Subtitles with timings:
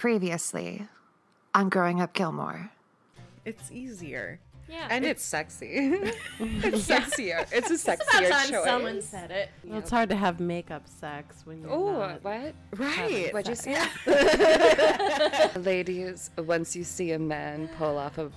[0.00, 0.88] Previously
[1.54, 2.70] on Growing Up Gilmore.
[3.44, 4.40] It's easier.
[4.66, 4.86] Yeah.
[4.88, 5.66] And it's sexy.
[6.40, 7.46] it's sexier.
[7.52, 8.64] It's a sexier About time choice.
[8.64, 9.50] someone said it.
[9.62, 12.54] Well, it's hard to have makeup sex when you're Oh, what?
[12.78, 13.30] Right.
[13.34, 13.78] What'd you say?
[15.56, 18.30] Ladies, once you see a man pull off a,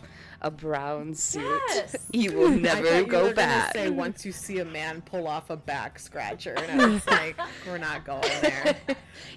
[0.44, 1.96] a brown suit, Yes.
[2.12, 3.74] you will I never you go were back.
[3.74, 7.38] Say once you see a man pull off a back scratcher, and I was like,
[7.66, 8.76] we're not going there.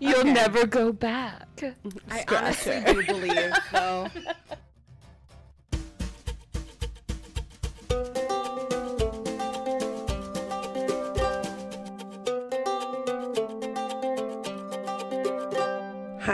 [0.01, 0.33] You'll Okay.
[0.33, 1.47] never go back.
[2.11, 4.09] I honestly do believe, though.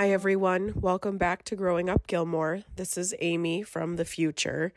[0.03, 0.73] Hi, everyone.
[0.81, 2.65] Welcome back to Growing Up Gilmore.
[2.75, 4.73] This is Aimee from the future.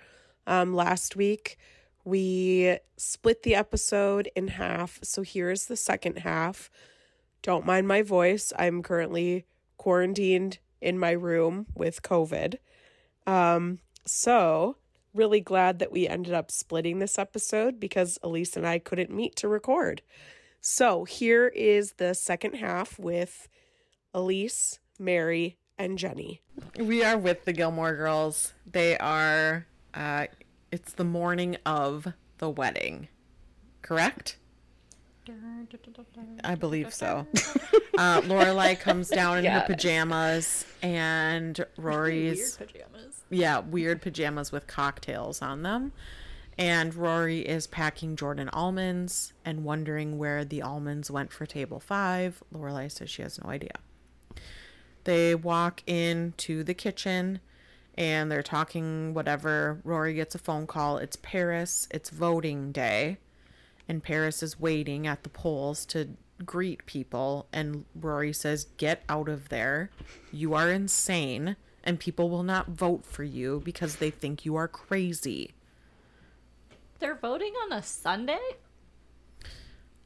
[0.46, 1.58] Um, last week,
[2.04, 5.00] we split the episode in half.
[5.02, 6.70] So here's the second half.
[7.42, 8.54] Don't mind my voice.
[8.60, 9.46] I'm currently
[9.78, 12.58] quarantined in my room with COVID.
[13.26, 14.78] Um, so,
[15.12, 19.36] really glad that we ended up splitting this episode because Elyse and I couldn't meet
[19.38, 20.04] to record.
[20.62, 23.48] So, here is the second half with
[24.14, 26.42] Elyse, Mary, and Jenny.
[26.80, 28.54] We are with the Gilmore girls.
[28.70, 30.28] They are, uh,
[30.72, 33.08] it's the morning of the wedding,
[33.82, 34.38] correct?
[36.44, 37.28] I believe so.
[37.98, 39.62] Uh, Lorelai comes down in Yeah.
[39.62, 43.24] her pajamas, and Rory's Weird pajamas.
[43.30, 45.94] yeah, weird pajamas with cocktails on them.
[46.58, 52.44] And Rory is packing Jordan almonds and wondering where the almonds went for table five.
[52.54, 53.76] Lorelai says she has no idea.
[55.06, 57.40] They walk into the kitchen
[57.98, 59.80] and they're talking whatever.
[59.84, 60.98] Rory gets a phone call.
[60.98, 61.88] It's Paris.
[61.92, 63.18] It's voting day.
[63.88, 66.10] And Paris is waiting at the polls to
[66.44, 67.48] greet people.
[67.54, 69.92] And Rory says, Get out of there.
[70.32, 71.56] You are insane.
[71.84, 75.52] And people will not vote for you because they think you are crazy.
[77.00, 78.40] They're voting on a Sunday?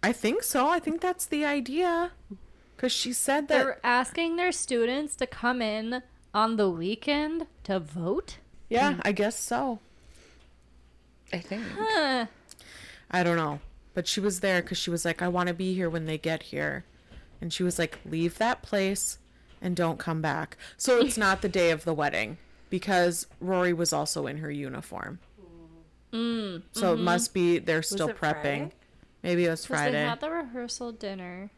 [0.03, 0.67] I think so.
[0.67, 2.11] I think that's the idea.
[2.79, 3.57] Because she said that.
[3.61, 6.01] They're asking their students to come in
[6.33, 8.37] on the weekend to vote?
[8.69, 9.79] Yeah, I guess so.
[11.33, 11.63] I think.
[11.77, 12.27] Huh.
[13.11, 13.59] I don't know.
[13.93, 16.17] But she was there because she was like, I want to be here when they
[16.17, 16.85] get here.
[17.41, 19.17] And she was like, leave that place
[19.61, 20.55] and don't come back.
[20.77, 22.37] So it's not the day of the wedding
[22.69, 25.19] because Rory was also in her uniform.
[26.13, 26.61] Mm.
[26.71, 28.41] So it must be they're still it prepping.
[28.41, 28.71] Friday?
[29.21, 29.91] Maybe it was 'Cause Friday.
[29.91, 31.49] They had the rehearsal dinner.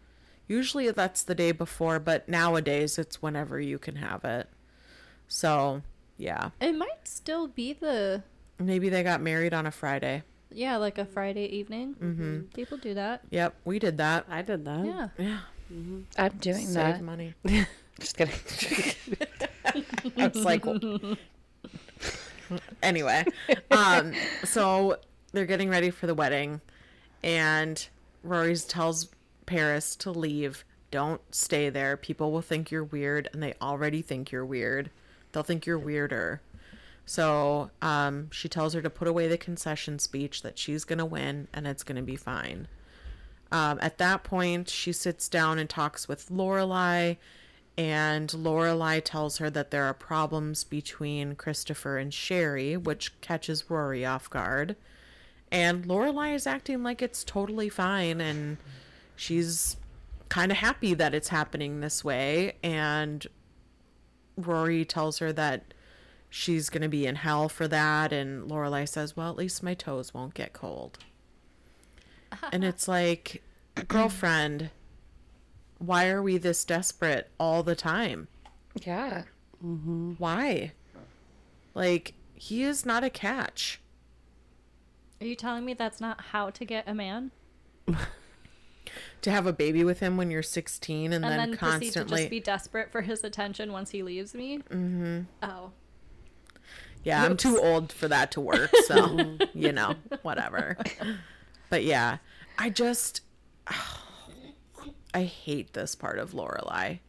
[0.47, 4.49] Usually that's the day before, but nowadays it's whenever you can have it.
[5.27, 5.81] So,
[6.17, 6.49] yeah.
[6.59, 8.23] It might still be the
[8.59, 10.23] Maybe they got married on a Friday.
[10.51, 11.95] yeah, like a Friday evening.
[11.95, 12.39] Mm-hmm.
[12.53, 13.21] People do that.
[13.31, 14.25] Yep, we did that.
[14.29, 14.85] I did that.
[14.85, 15.07] Yeah.
[15.17, 15.39] Yeah,
[16.17, 17.01] I'm doing save that.
[17.01, 17.33] money.
[17.99, 18.35] Just kidding.
[20.17, 20.65] I was like,
[22.83, 23.23] anyway,
[23.71, 24.13] um,
[24.43, 24.97] so
[25.31, 26.59] they're getting ready for the wedding,
[27.23, 27.87] and
[28.23, 29.07] Rory tells
[29.51, 30.63] Paris to leave.
[30.91, 31.97] Don't stay there.
[31.97, 34.89] People will think you're weird, and they already think you're weird.
[35.31, 36.41] They'll think you're weirder.
[37.05, 41.49] So um, she tells her to put away the concession speech that she's gonna win,
[41.51, 42.69] and it's gonna be fine.
[43.51, 47.17] Um, at that point, she sits down and talks with Lorelai,
[47.77, 54.05] and Lorelai tells her that there are problems between Christopher and Sherry, which catches Rory
[54.05, 54.77] off guard.
[55.51, 58.55] And Lorelai is acting like it's totally fine, and
[59.21, 59.77] she's
[60.29, 62.53] kind of happy that it's happening this way.
[62.63, 63.27] And
[64.35, 65.75] Rory tells her that
[66.27, 69.75] she's going to be in hell for that, and Lorelai says, "Well, at least my
[69.75, 70.97] toes won't get cold."
[72.51, 73.43] and it's like,
[73.87, 74.71] girlfriend,
[75.77, 78.27] why are we this desperate all the time?
[78.83, 79.23] yeah.
[79.63, 80.13] Mm-hmm.
[80.17, 80.71] Why?
[81.75, 83.79] Like, he is not a catch.
[85.19, 87.29] Are you telling me that's not how to get a man?
[89.21, 91.99] To have a baby with him when you're 16 and, And then, then, proceed to
[91.99, 92.17] constantly.
[92.17, 94.59] just be desperate for his attention once he leaves me?
[94.69, 95.21] Mm-hmm.
[95.43, 95.71] Oh.
[97.03, 100.77] Yeah, I'm too old for that to work, so, you know, whatever.
[101.69, 102.17] But yeah,
[102.57, 103.21] I just.
[105.13, 106.99] I hate this part of Lorelai.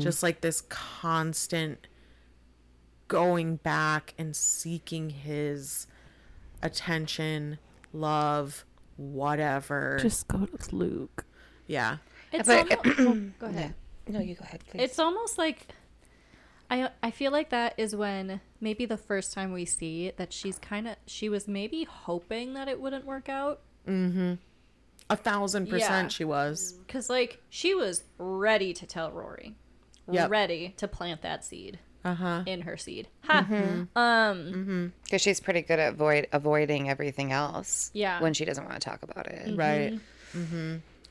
[0.00, 1.86] Just like this constant
[3.06, 5.86] going back and seeking his
[6.62, 7.58] attention,
[7.92, 8.64] love,
[8.98, 9.98] whatever.
[10.00, 11.24] Just go to Luke.
[11.66, 11.96] yeah.
[12.32, 12.98] It's But- almost,
[13.38, 13.74] go ahead.
[14.06, 14.82] No, you go ahead, please.
[14.82, 15.66] It's almost like
[16.70, 20.58] I I feel like that is when maybe the first time we see that she's
[20.58, 24.34] kind of she was maybe hoping that it wouldn't work out Mm-hmm.
[25.08, 26.08] A thousand percent Yeah.
[26.08, 26.78] she was.
[26.88, 29.54] cuz like she was ready to tell Rory.
[30.10, 30.30] Yep.
[30.30, 32.42] ready to plant that seed Uh-huh.
[32.46, 33.08] in her seed.
[33.24, 33.46] Ha.
[33.48, 33.98] Mm-hmm.
[33.98, 34.92] Um.
[35.04, 37.90] Because she's pretty good at avoid avoiding everything else.
[37.92, 38.20] Yeah.
[38.22, 39.56] When she doesn't want to talk about it.
[39.56, 39.98] Right.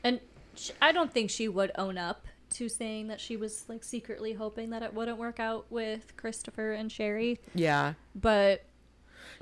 [0.04, 0.20] And
[0.56, 4.32] sh I don't think she would own up to saying that she was like secretly
[4.32, 7.38] hoping that it wouldn't work out with Christopher and Sherry.
[7.54, 7.94] Yeah.
[8.14, 8.64] But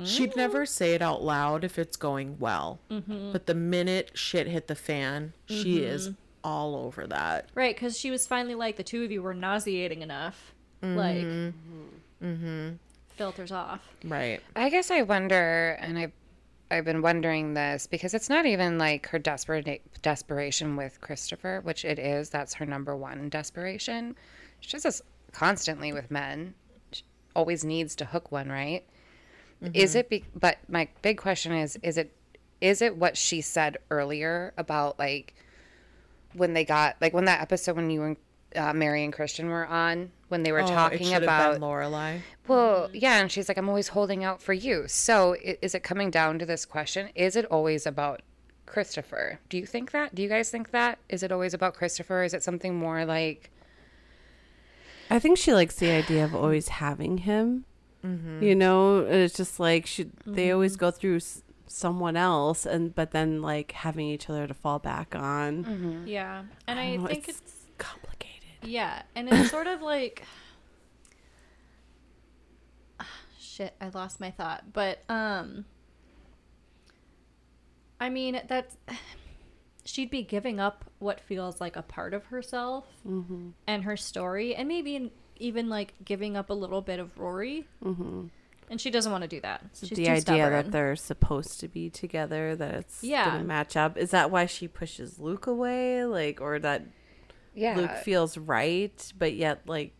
[0.05, 2.81] She'd never say it out loud if it's going well.
[2.89, 6.11] But the minute shit hit the fan, she is
[6.45, 7.49] all over that.
[7.55, 10.53] right, because she was finally like, the two of you were nauseating enough.
[10.94, 12.27] Like, mm-hmm.
[12.27, 12.69] Mm-hmm.
[13.17, 13.81] filters off.
[14.05, 14.41] Right.
[14.55, 16.12] I guess I wonder, and I've
[16.71, 21.85] I've been wondering this because it's not even like her desperate desperation with Christopher, which
[21.85, 22.29] it is.
[22.31, 24.17] That's her number one desperation.
[24.61, 25.03] She just
[25.33, 26.55] constantly with men.
[26.91, 27.05] She
[27.37, 28.85] always needs to hook one, right?
[29.62, 29.75] Mm-hmm.
[29.75, 30.11] Is it?
[30.11, 32.12] Be- but my big question is: Is it?
[32.61, 35.35] Is it what she said earlier about like
[36.33, 38.17] when they got like when that episode when you and
[38.56, 42.20] uh, Mary and Christian were on when they were Oh, talking should about been Lorelai.
[42.49, 44.88] well, yeah, and she's like, I'm always holding out for you.
[44.88, 47.11] So, is it coming down to this question?
[47.14, 48.23] Is it always about
[48.67, 49.38] Christopher?
[49.49, 50.14] Do you think that?
[50.14, 50.99] Do you guys think that?
[51.08, 52.25] Is it always about Christopher?
[52.25, 53.50] Is it something more like,
[55.11, 57.64] I think she likes the idea of always having him.
[58.05, 58.43] Mm-hmm.
[58.43, 60.81] You know, it's just like she they always mm-hmm.
[60.81, 65.14] go through s- someone else, and but then like having each other to fall back
[65.14, 65.64] on.
[65.64, 66.06] Mm-hmm.
[66.06, 66.43] Yeah.
[66.67, 68.25] And I, don't know, think it's- it's Complicated.
[68.62, 70.25] Yeah, and it's sort of like
[73.38, 74.73] shit, I lost my thought.
[74.73, 75.64] But um
[78.00, 78.76] I mean, that's
[79.85, 82.87] she'd be giving up what feels like a part of herself
[83.67, 87.67] and her story and maybe even like giving up a little bit of Rory.
[87.85, 88.26] Mm-hmm.
[88.69, 89.62] And she doesn't want to do that.
[89.81, 90.52] The idea stubborn.
[90.52, 93.26] that they're supposed to be together, that it's Yeah.
[93.26, 93.97] gonna match up.
[93.97, 96.05] Is that why she pushes Luke away?
[96.05, 96.82] Like, or that
[97.56, 99.93] yeah, Luke feels right, but yet like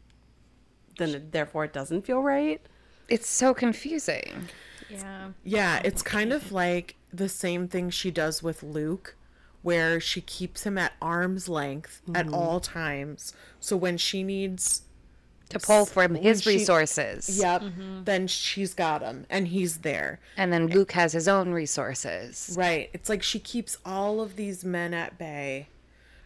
[0.99, 2.61] then it, therefore it doesn't feel right?
[3.09, 4.49] it's so confusing.
[4.91, 5.29] Yeah.
[5.45, 9.17] Yeah, it's kind of like the same thing she does with Luke,
[9.63, 12.35] where she keeps him at arm's length at mm-hmm.
[12.35, 13.33] all times.
[13.61, 14.83] So when she needs
[15.51, 17.39] To pull from his she- resources.
[17.39, 18.05] Yep, mm-hmm.
[18.05, 20.21] then she's got him and he's there.
[20.37, 22.55] And then Luke has his own resources.
[22.57, 22.91] Right.
[22.93, 25.69] It's like she keeps all of these men at bay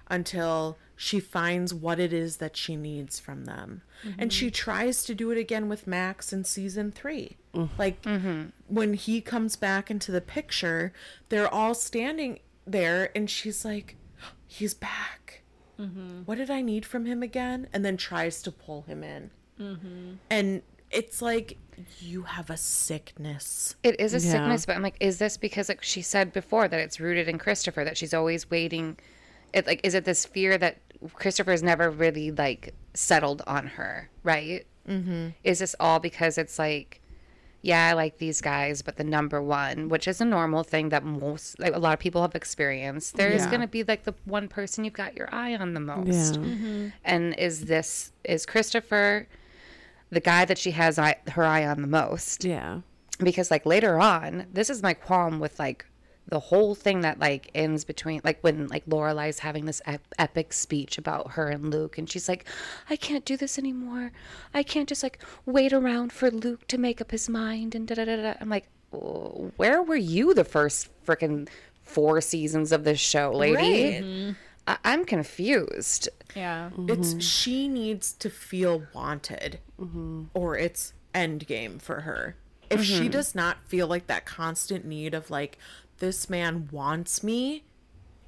[0.09, 3.81] until she finds what it is that she needs from them.
[4.19, 4.53] And she mm-hmm.
[4.53, 7.39] tries to do it again with Max in season 3.
[7.55, 7.81] Mm-hmm.
[7.81, 8.49] Like mm-hmm.
[8.69, 10.93] when he comes back into the picture,
[11.31, 13.97] they're all standing there and she's like,
[14.47, 15.43] "He's back."
[16.27, 17.67] What did I need from him again?
[17.73, 19.31] And then tries to pull him in.
[20.29, 20.61] And
[20.91, 21.57] it's like
[21.99, 23.75] you have a sickness.
[23.83, 24.33] It is a Yeah.
[24.33, 27.39] sickness, but I'm like, is this because like she said before that it's rooted in
[27.39, 28.99] Christopher that she's always waiting?
[29.55, 30.77] It like is it this fear that
[31.15, 34.67] Christopher's never really like settled on her, right?
[34.89, 35.29] Mm-hmm.
[35.45, 37.01] Is this all because it's like,
[37.63, 41.05] yeah, I like these guys, but the number one, which is a normal thing that
[41.05, 43.51] most like a lot of people have experienced, there is Yeah.
[43.51, 46.37] gonna be like the one person you've got your eye on the most.
[46.41, 46.91] Yeah.
[47.05, 49.27] And is this is Christopher
[50.11, 52.45] the guy that she has eye, her eye on the most?
[52.45, 52.81] Yeah.
[53.23, 55.85] because like later on this is my qualm with like
[56.31, 60.53] the whole thing that like ends between like when like Lorelai's having this ep- epic
[60.53, 62.47] speech about her and Luke and she's like
[62.89, 64.13] I can't do this anymore.
[64.55, 67.97] I can't just like wait around for Luke to make up his mind and da
[67.97, 68.35] da da da.
[68.41, 71.49] I'm like "Oh, where were you the first freaking
[71.83, 74.05] four seasons of this show lady?
[74.05, 74.33] Mm-hmm.
[74.69, 76.09] I- I'm confused.
[76.37, 76.71] Yeah.
[76.89, 77.19] It's mm-hmm.
[77.19, 80.25] she needs to feel wanted, mm-hmm.
[80.33, 82.37] or it's end game for her.
[82.71, 85.59] If she does not feel like that constant need of like
[86.01, 87.63] this man wants me,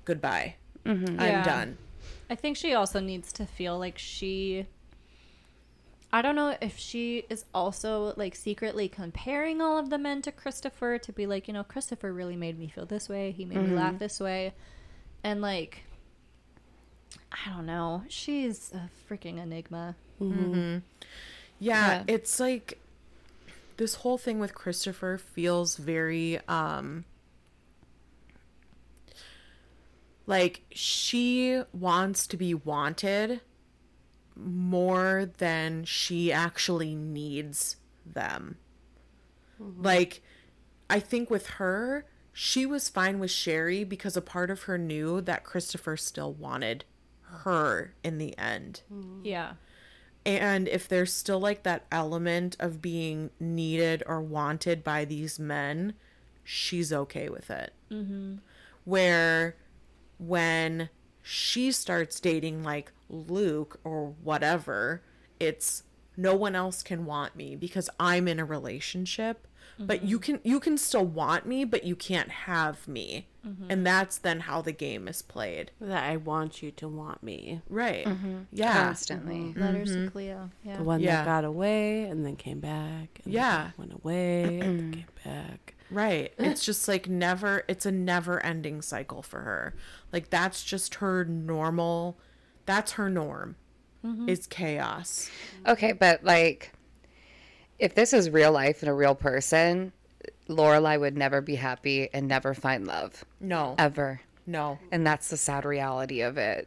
[0.04, 0.54] goodbye.
[0.86, 1.20] Mm-hmm.
[1.20, 1.44] I'm Yeah.
[1.44, 1.78] done.
[2.30, 4.66] I think she also needs to feel like she
[6.14, 10.32] I don't know if she is also like secretly comparing all of the men to
[10.32, 13.30] Christopher to be like, you know, Christopher really made me feel this way.
[13.32, 13.98] He made me laugh mm-hmm.
[13.98, 14.52] this way.
[15.24, 15.84] And like
[17.30, 18.02] I don't know.
[18.08, 19.94] She's a freaking enigma.
[20.20, 20.78] Mm-hmm.
[21.58, 22.04] Yeah, Yeah.
[22.06, 22.78] it's like
[23.78, 27.04] this whole thing with Christopher feels very um
[30.26, 33.40] like she wants to be wanted
[34.36, 37.76] more than she actually needs
[38.06, 38.56] them.
[39.58, 40.22] Like
[40.90, 45.20] I think with her, she was fine with Sherry because a part of her knew
[45.20, 46.84] that Christopher still wanted
[47.22, 48.82] her in the end.
[49.22, 49.54] Yeah.
[50.24, 55.94] And if there's still like that element of being needed or wanted by these men,
[56.44, 57.72] she's okay with it.
[57.90, 58.36] Mm-hmm.
[58.84, 59.56] Where
[60.26, 60.88] when
[61.22, 65.02] she starts dating like Luke or whatever.
[65.38, 65.84] It's
[66.16, 69.46] no one else can want me because I'm in a relationship.
[69.78, 70.34] But you mm-hmm.
[70.34, 73.26] can you can still want me, but you can't have me.
[73.44, 73.70] Mm-hmm.
[73.70, 75.72] And that's then how the game is played.
[75.80, 77.62] That I want you to want me.
[77.68, 78.04] Right.
[78.04, 78.38] Mm-hmm.
[78.52, 78.84] Yeah.
[78.84, 79.54] Constantly.
[79.56, 80.50] Letters to Cleo.
[80.62, 80.76] Yeah.
[80.76, 81.16] The one Yeah.
[81.16, 83.20] that got away and then came back.
[83.24, 83.62] And Yeah.
[83.62, 84.92] Then went away and then
[85.24, 85.74] came back.
[85.92, 86.32] Right.
[86.38, 89.74] It's just like never it's a never ending cycle for her.
[90.12, 92.18] Like that's just her normal
[92.66, 93.56] that's her norm.
[94.26, 95.30] Is chaos.
[95.64, 96.72] Okay, but like,
[97.78, 99.92] if this is real life and a real person,
[100.48, 103.76] Lorelai would never be happy and never find love No.
[103.78, 104.80] ever, No.
[104.90, 106.66] and that's the sad reality of it.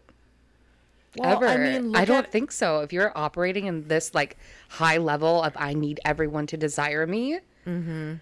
[1.17, 1.47] Well, ever.
[1.47, 2.79] I mean, I don't at- think so.
[2.79, 4.37] If you're operating in this like
[4.69, 8.13] high level of I need everyone to desire me, Mm-hmm.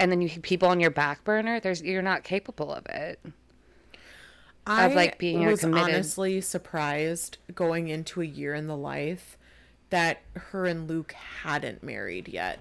[0.00, 3.20] And then you have people on your back burner, there's you're not capable of it.
[4.66, 9.36] I like, being a was committed- honestly surprised going into a year in the life
[9.90, 12.60] that her and Luke hadn't married yet.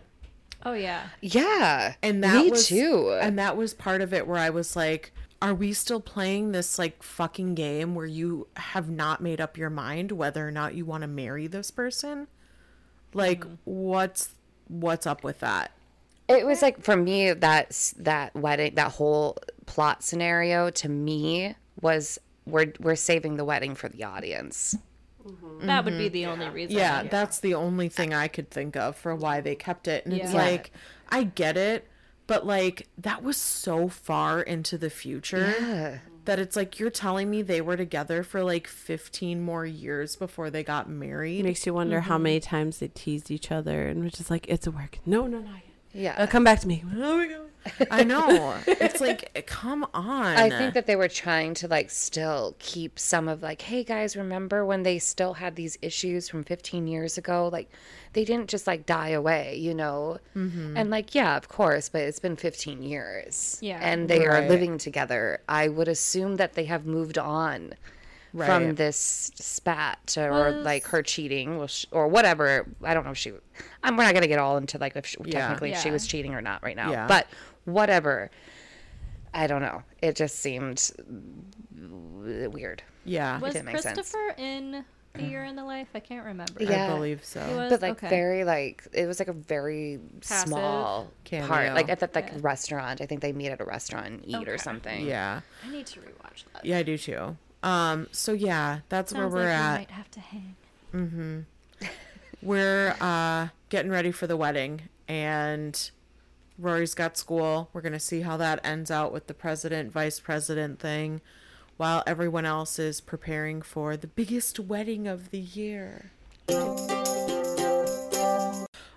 [0.66, 1.08] Oh yeah.
[1.22, 3.18] Yeah, And that me was too.
[3.22, 5.12] And that was part of it where I was like,
[5.42, 9.70] are we still playing this like fucking game where you have not made up your
[9.70, 12.28] mind whether or not you want to marry this person?
[13.14, 13.54] Like Mm-hmm.
[13.66, 14.30] what's
[14.68, 15.72] what's up with that?
[16.34, 22.20] It was like for me that that wedding, that whole plot scenario to me was
[22.46, 24.76] we're we're saving the wedding for the audience.
[25.26, 25.68] Mm-hmm.
[25.68, 26.76] That would be the only reason.
[26.76, 30.06] Yeah, that's the only thing I could think of for why they kept it.
[30.06, 30.72] And it's like,
[31.10, 31.88] I get it,
[32.28, 35.98] but like that was so far into the future Yeah.
[36.26, 40.50] that it's like you're telling me they were together for like 15 more years before
[40.50, 41.04] they got married.
[41.04, 41.46] It married.
[41.46, 42.24] makes you wonder how mm-hmm.
[42.24, 45.00] many times they teased each other and which is like, it's a work.
[45.06, 45.52] No, no, no.
[45.94, 46.16] Yeah.
[46.18, 46.84] Uh, come back to me.
[47.92, 48.56] I know.
[48.68, 50.36] It's like, come on.
[50.38, 54.16] I think that they were trying to like still keep some of like, hey guys,
[54.18, 57.50] remember when they still had these issues from 15 years ago?
[57.52, 57.72] Like,
[58.14, 60.18] they didn't just like die away, you know?
[60.36, 60.78] Mm-hmm.
[60.78, 63.58] And like, yeah, of course, but it's been 15 years.
[63.62, 63.80] Yeah.
[63.82, 65.42] And they are living together.
[65.48, 67.76] I would assume that they have moved on
[68.36, 72.66] from this spat or like her cheating well, sh- or whatever.
[72.84, 73.32] I don't know if she,
[73.84, 75.42] I'm, we're not going to get all into like if she, Yeah.
[75.42, 77.08] technically if she was cheating or not right now, Yeah.
[77.08, 77.28] but
[77.66, 78.32] whatever.
[79.34, 79.84] I don't know.
[80.02, 80.92] It just seemed
[82.52, 82.84] weird.
[83.06, 83.96] yeah, Was didn't make sense.
[83.98, 85.88] Christopher in the year in the life?
[85.94, 86.54] I can't remember.
[86.64, 86.86] Yeah.
[86.92, 87.40] I believe so.
[87.56, 87.70] Was?
[87.72, 88.10] But like Okay.
[88.10, 90.50] very like it was like a very Passive.
[90.50, 91.48] small Cameo.
[91.48, 91.74] part.
[91.74, 92.40] Like at that like Yeah.
[92.42, 93.02] restaurant.
[93.02, 95.06] I think they meet at a restaurant and eat or something.
[95.06, 95.42] Yeah.
[95.66, 96.66] I need to rewatch that.
[96.66, 97.38] Yeah, I do too.
[97.64, 99.74] Um, so yeah, that's Sounds where we're like at.
[99.74, 101.46] We might have to hang.
[102.42, 105.90] we're uh getting ready for the wedding and
[106.60, 107.70] Rory's got school.
[107.74, 111.22] We're going to see how that ends out with the president vice president thing
[111.78, 116.12] while everyone else is preparing for the biggest wedding of the year.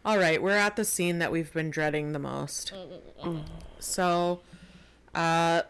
[0.05, 2.73] All right, we're at the scene that we've been dreading the most.
[3.79, 4.41] So,
[5.15, 5.63] uh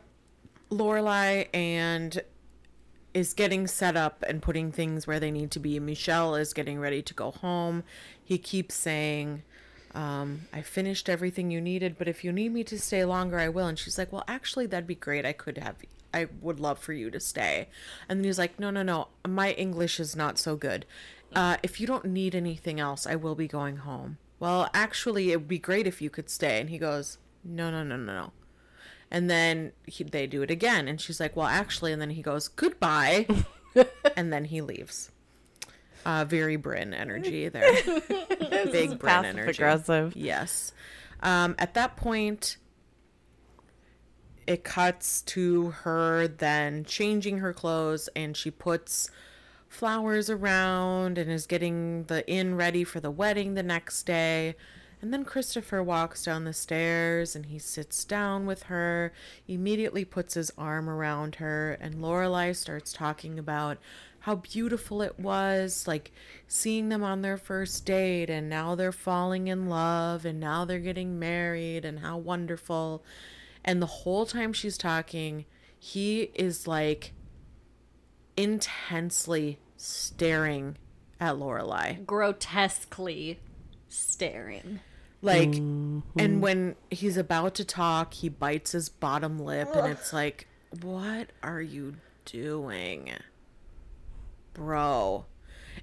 [0.70, 2.20] Lorelai and
[3.16, 5.80] is getting set up and putting things where they need to be.
[5.80, 7.82] Michel is getting ready to go home.
[8.22, 9.42] He keeps saying,
[9.94, 13.48] um, I finished everything you needed, but if you need me to stay longer, I
[13.48, 13.68] will.
[13.68, 15.24] And she's like, Well, actually, that'd be great.
[15.24, 15.76] I could have,
[16.12, 17.68] I would love for you to stay.
[18.06, 19.08] And then he's like, No, no, no.
[19.26, 20.84] My English is not so good.
[21.34, 24.18] Uh, if you don't need anything else, I will be going home.
[24.38, 26.60] Well, actually, it would be great if you could stay.
[26.60, 28.32] And he goes, No, no, no, no, no.
[29.10, 30.88] And then he, they do it again.
[30.88, 31.92] And she's like, Well, actually.
[31.92, 33.26] And then he goes, Goodbye.
[34.16, 35.10] and then he leaves.
[36.04, 37.74] Uh, very Bryn energy there.
[38.70, 39.50] Big Bryn energy.
[39.50, 40.14] aggressive.
[40.16, 40.72] Yes.
[41.20, 42.58] Um, at that point,
[44.46, 49.10] it cuts to her then changing her clothes and she puts
[49.68, 54.54] flowers around and is getting the inn ready for the wedding the next day.
[55.02, 59.12] And then Christopher walks down the stairs and he sits down with her,
[59.46, 63.78] immediately puts his arm around her, and Lorelai starts talking about
[64.20, 66.10] how beautiful it was, like
[66.48, 70.80] seeing them on their first date, and now they're falling in love, and now they're
[70.80, 73.04] getting married, and how wonderful.
[73.64, 75.44] And the whole time she's talking,
[75.78, 77.12] he is like
[78.36, 80.76] intensely staring
[81.20, 82.04] at Lorelai.
[82.04, 83.38] Grotesquely
[83.88, 84.80] staring.
[85.22, 86.18] Like, Mm-hmm.
[86.20, 90.46] and when he's about to talk, he bites his bottom lip, and it's like,
[90.82, 93.10] what are you doing,
[94.54, 95.24] bro?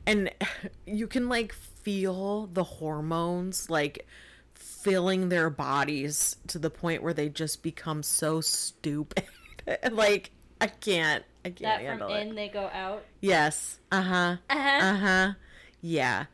[0.06, 0.32] And
[0.86, 4.08] you can like feel the hormones like
[4.54, 9.26] filling their bodies to the point where they just become so stupid.
[9.92, 10.32] like,
[10.62, 11.24] I can't.
[11.46, 12.28] I can't That from it.
[12.28, 13.04] in they go out.
[13.20, 13.80] Yes.
[13.92, 14.36] Uh huh.
[14.50, 14.86] Uh-huh.
[14.86, 15.34] Uh huh.
[15.82, 16.26] Yeah.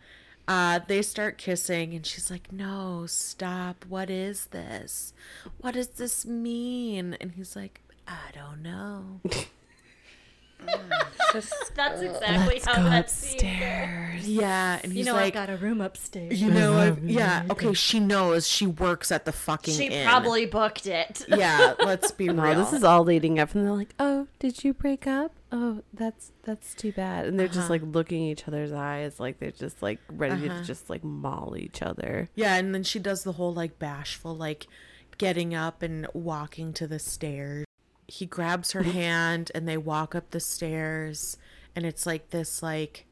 [0.50, 3.86] Uh, they start kissing, and she's like, "No, stop!
[3.88, 5.14] What is this?
[5.62, 9.22] What does this mean?" And he's like, "I don't know."
[11.34, 13.50] That's exactly how that scene goes.
[13.50, 14.28] upstairs.
[14.28, 16.42] Yeah, and he's You know, like, I got a room upstairs.
[16.42, 20.06] "You know, I've, yeah, okay." She knows she works at the fucking She inn.
[20.08, 21.26] probably booked it.
[21.40, 22.56] Yeah, let's be No, real.
[22.56, 25.32] this is all leading up, and they're like, "Oh, did you break up?
[25.52, 27.70] Oh, that's that's too bad." And they're just uh-huh.
[27.74, 30.64] like looking each other's eyes, like they're just like ready to uh-huh.
[30.64, 32.30] just like maul each other.
[32.36, 34.68] Yeah, and then she does the whole like bashful, like
[35.18, 37.66] getting up and walking to the stairs.
[38.10, 41.38] He grabs her hand and they walk up the stairs,
[41.76, 43.06] and it's like this like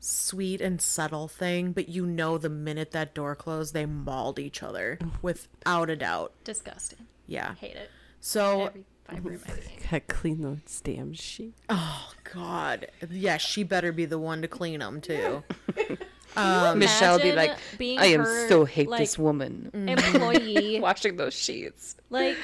[0.00, 4.62] sweet and subtle thing, but you know the minute that door closed, they mauled each
[4.62, 6.32] other without a doubt.
[6.44, 7.06] Disgusting.
[7.26, 7.54] Yeah.
[7.54, 7.90] Hate it.
[8.20, 9.78] So, Every fiber of my being.
[9.82, 11.60] Gotta clean those damn sheets.
[11.68, 15.42] oh god, yeah, she better be the one to clean them too.
[16.34, 19.70] Um, Michel be like, being I am her, so hate like, this woman.
[19.74, 19.88] Mm-hmm.
[20.16, 20.80] Employee.
[20.82, 21.96] Washing those sheets.
[22.08, 22.36] like,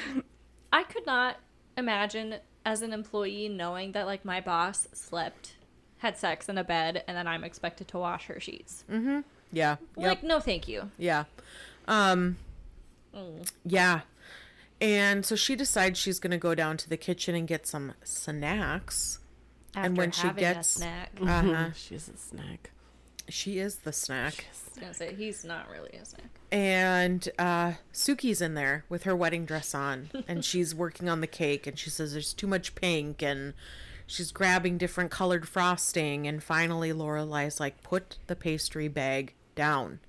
[0.73, 1.37] I could not
[1.79, 5.55] imagine as an employee knowing that like my boss slept,
[5.99, 8.85] had sex in a bed, and then I'm expected to wash her sheets.
[8.91, 9.17] Yeah.
[9.53, 9.79] Yep.
[9.97, 10.91] Like, no, thank you.
[10.99, 11.25] Yeah.
[11.87, 12.37] Um
[13.15, 13.51] Mm.
[13.65, 14.01] Yeah.
[14.81, 17.95] And so she decides she's going to go down to the kitchen and get some
[18.05, 19.19] snacks.
[19.75, 21.71] After and when she having a gets snack, uh-huh.
[21.77, 22.71] She's a snack.
[23.29, 24.47] She is the snack.
[24.53, 26.39] was gonna he's not really a snack.
[26.51, 31.27] And uh Sookie's in there with her wedding dress on and she's working on the
[31.27, 33.55] cake and she says there's too much pink and
[34.07, 40.01] she's grabbing different colored frosting and finally Lorelai's like put the pastry bag down.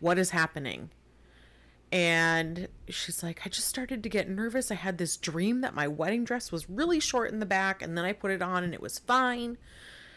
[0.00, 0.90] What is happening?
[1.90, 4.70] And she's like, I just started to get nervous.
[4.70, 7.96] I had this dream that my wedding dress was really short in the back, and
[7.96, 9.56] then I put it on and it was fine.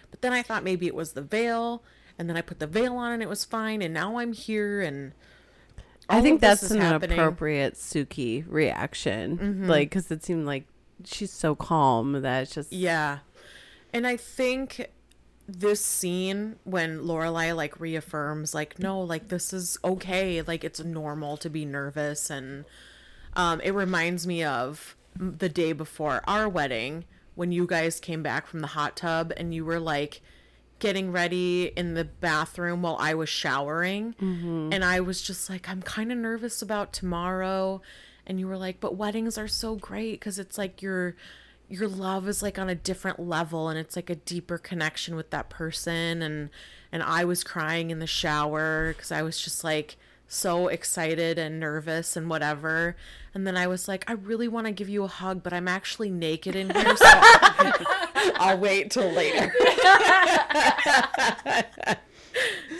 [0.09, 1.81] But then I thought maybe it was the veil,
[2.17, 4.81] and then I put the veil on and it was fine, and now I'm here
[4.81, 5.13] and
[6.09, 7.17] I think that's an happening.
[7.17, 10.65] appropriate Sookie reaction, like because it seemed like
[11.05, 13.19] she's so calm that it's just Yeah.
[13.93, 14.89] And I think
[15.47, 21.35] this scene when Lorelai like reaffirms like no like this is okay like it's normal
[21.35, 22.63] to be nervous and
[23.35, 27.03] um it reminds me of the day before our wedding
[27.35, 30.21] when you guys came back from the hot tub and you were like
[30.81, 34.15] getting ready in the bathroom while I was showering.
[34.21, 34.73] Mm-hmm.
[34.73, 37.81] And I was just like I'm kind of nervous about tomorrow.
[38.27, 41.15] And you were like but weddings are so great cuz it's like your
[41.69, 45.29] your love is like on a different level and it's like a deeper connection with
[45.29, 46.21] that person.
[46.21, 46.49] And
[46.91, 49.95] and I was crying in the shower cuz I was just like
[50.31, 52.95] so excited and nervous and whatever.
[53.33, 55.67] And then I was like I really want to give you a hug but I'm
[55.67, 57.05] actually naked in here so
[58.37, 59.53] I'll wait till later.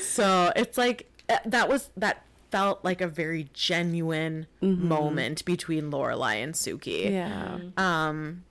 [0.02, 6.44] So it's like uh, that was that felt like a very genuine moment between Lorelai
[6.44, 7.12] and Sookie.
[7.12, 7.60] Yeah.
[7.78, 8.44] Um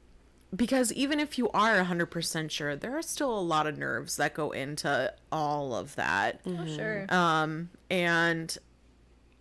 [0.54, 4.34] because even if you are 100% sure there are still a lot of nerves that
[4.34, 6.40] go into all of that.
[6.46, 7.06] Oh, sure.
[7.08, 8.56] um and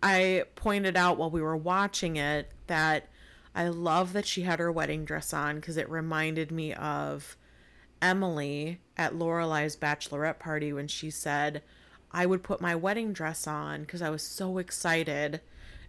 [0.02, 3.08] i pointed out while we were watching it that
[3.54, 7.36] i love that she had her wedding dress on because it reminded me of
[8.02, 11.62] emily at lorelai's bachelorette party when she said
[12.12, 15.40] i would put my wedding dress on because i was so excited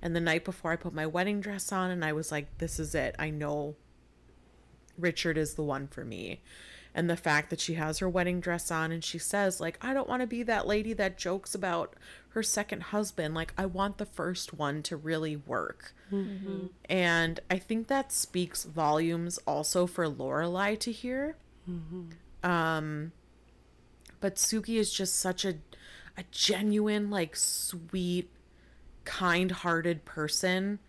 [0.02, 2.80] and the night before i put my wedding dress on and i was like this
[2.80, 3.76] is it i know
[4.98, 6.42] Richard is the one for me.
[6.94, 9.94] And the fact that she has her wedding dress on and she says, like, I
[9.94, 11.96] don't want to be that lady that jokes about
[12.30, 13.34] her second husband.
[13.34, 15.94] Like, I want the first one to really work.
[16.90, 21.38] And I think that speaks volumes also for Lorelai to hear.
[22.44, 23.14] Um,
[24.20, 25.56] but Sookie is just such a,
[26.18, 28.30] a genuine, like, sweet,
[29.06, 30.80] kind hearted person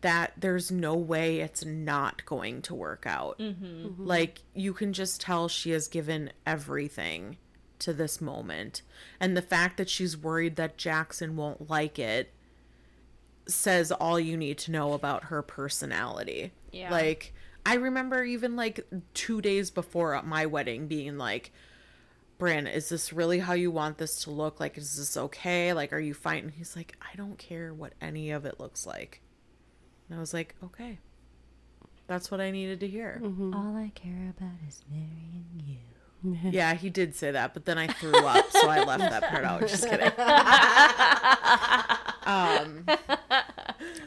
[0.00, 3.38] that there's no way it's not going to work out.
[3.38, 3.64] Mm-hmm.
[3.64, 4.06] Mm-hmm.
[4.06, 7.36] Like, you can just tell she has given everything
[7.80, 8.82] to this moment.
[9.18, 12.32] And the fact that she's worried that Jackson won't like it
[13.46, 16.52] says all you need to know about her personality.
[16.72, 16.90] Yeah.
[16.90, 17.34] Like,
[17.66, 21.52] I remember even like two days before my wedding being like,
[22.38, 24.60] Bran, is this really how you want this to look?
[24.60, 25.74] Like, is this okay?
[25.74, 26.44] Like, are you fine?
[26.44, 29.20] And he's like, I don't care what any of it looks like.
[30.10, 30.98] And I was like, okay.
[32.08, 33.22] That's what I needed to hear.
[33.24, 35.76] All I care about is marrying you.
[36.50, 39.44] Yeah, he did say that, but then I threw up, so I left that part
[39.44, 39.60] out.
[39.66, 40.08] Just kidding.
[42.26, 42.84] um,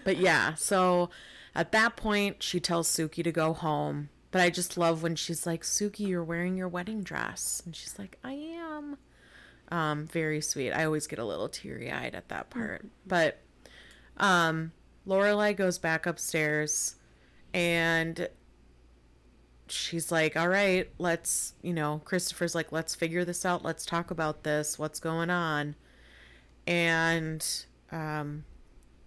[0.03, 1.09] but yeah, so
[1.55, 5.47] at that point, she tells Sookie to go home, But I just love when she's
[5.47, 7.63] like, Sookie, you're wearing your wedding dress.
[7.65, 8.97] And she's like, I am.
[9.71, 10.71] Um, very sweet.
[10.71, 12.85] I always get a little teary eyed at that part.
[13.07, 13.39] But
[14.17, 14.71] um,
[15.07, 16.95] Lorelai goes back upstairs
[17.53, 18.29] and
[19.67, 23.63] she's like, All right, let's, you know, Christopher's like, Let's figure this out.
[23.63, 24.79] Let's talk about this.
[24.79, 25.75] What's going on?
[26.65, 27.45] And
[27.91, 28.45] um,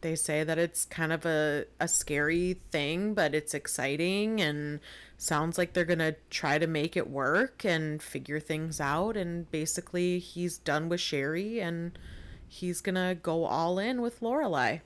[0.03, 4.81] they say that it's kind of a, a scary thing, but it's exciting and
[5.17, 9.17] sounds like they're going to try to make it work and figure things out.
[9.17, 11.99] And basically, he's done with Sherry and
[12.47, 14.83] he's going to go all in with Lorelai.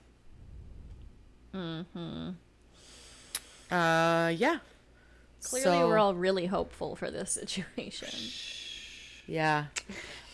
[1.55, 2.31] Mm-hmm.
[3.75, 4.59] Uh, yeah.
[5.43, 8.11] Clearly, So- we're all really hopeful for this situation.
[9.27, 9.67] Yeah,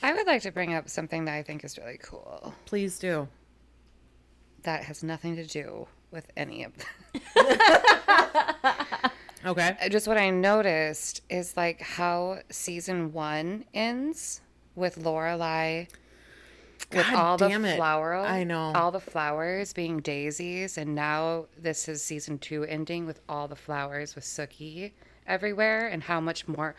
[0.02, 2.54] I would like to bring up something that I think is really cool.
[2.64, 3.28] please do.
[4.62, 6.72] That has nothing to do with any of
[9.44, 9.76] Okay.
[9.90, 14.40] just what I noticed is like how season one ends
[14.74, 15.88] with Lorelai
[16.92, 17.76] with God all the it.
[17.76, 18.72] flower I know.
[18.74, 23.56] all the flowers being daisies and now this is season two ending with all the
[23.56, 24.92] flowers with Sookie
[25.26, 26.74] everywhere and how much more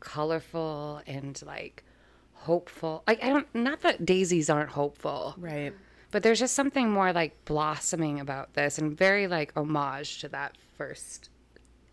[0.00, 1.84] colorful and like
[2.32, 5.74] hopeful like I don't not that daisies aren't hopeful Right.
[6.10, 10.56] but there's just something more like blossoming about this and very like homage to that
[10.78, 11.28] first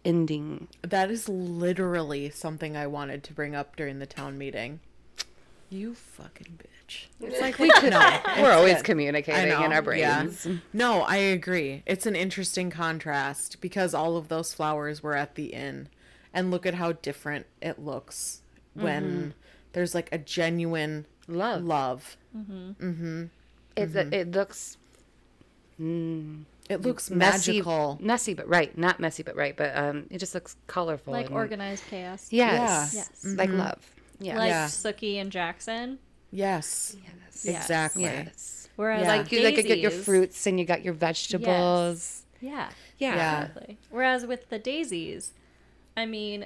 [0.05, 4.79] ending That is literally something I wanted to bring up during the town meeting.
[5.69, 6.76] You fucking bitch.
[7.21, 10.23] It's like we could no, we're always I communicating know, in our yeah.
[10.23, 11.83] brains No, I agree.
[11.85, 15.89] It's an interesting contrast because all of those flowers were at the inn.
[16.33, 18.41] And look at how different it looks
[18.75, 19.29] when mm-hmm.
[19.73, 21.63] there's like a genuine Love.
[21.63, 22.17] love.
[22.35, 22.69] Mm-hmm.
[22.89, 23.23] Mm-hmm.
[23.75, 24.77] It's a, it looks
[25.81, 26.43] mm.
[26.69, 27.97] It looks messy, magical.
[28.01, 31.35] messy but right, not messy but right, but um, it just looks colorful, Like and-
[31.35, 32.27] organized chaos.
[32.29, 33.35] Yes, Yes.
[33.37, 33.79] like love.
[34.19, 34.65] Yeah, Like Yeah.
[34.65, 35.99] Sookie and Jackson.
[36.31, 36.95] Yes.
[37.03, 37.45] Yes.
[37.45, 38.03] Exactly.
[38.03, 38.69] yes.
[38.75, 39.15] Whereas Yeah.
[39.17, 42.23] like You like you get your fruits and you got your vegetables.
[42.41, 42.69] Yeah.
[42.97, 43.15] Yeah.
[43.15, 43.41] Yeah.
[43.45, 43.77] Exactly.
[43.89, 45.33] Whereas with the daisies,
[45.95, 46.45] I mean,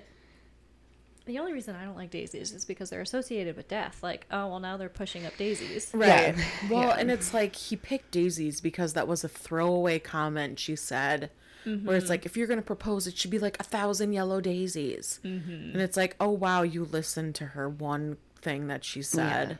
[1.25, 4.01] the only reason I don't like daisies is because they're associated with death.
[4.01, 5.91] Like, oh well, now they're pushing up daisies.
[5.93, 6.35] Right.
[6.35, 6.45] Yeah.
[6.69, 6.95] Well, Yeah.
[6.97, 11.31] and it's like he picked daisies because that was a throwaway comment she said.
[11.63, 12.09] Where it's mm-hmm.
[12.09, 15.19] like, if you're going to propose, it should be like a thousand yellow daisies.
[15.23, 15.73] Mm-hmm.
[15.73, 19.59] And it's like, oh, wow, you listened to her one thing that she said.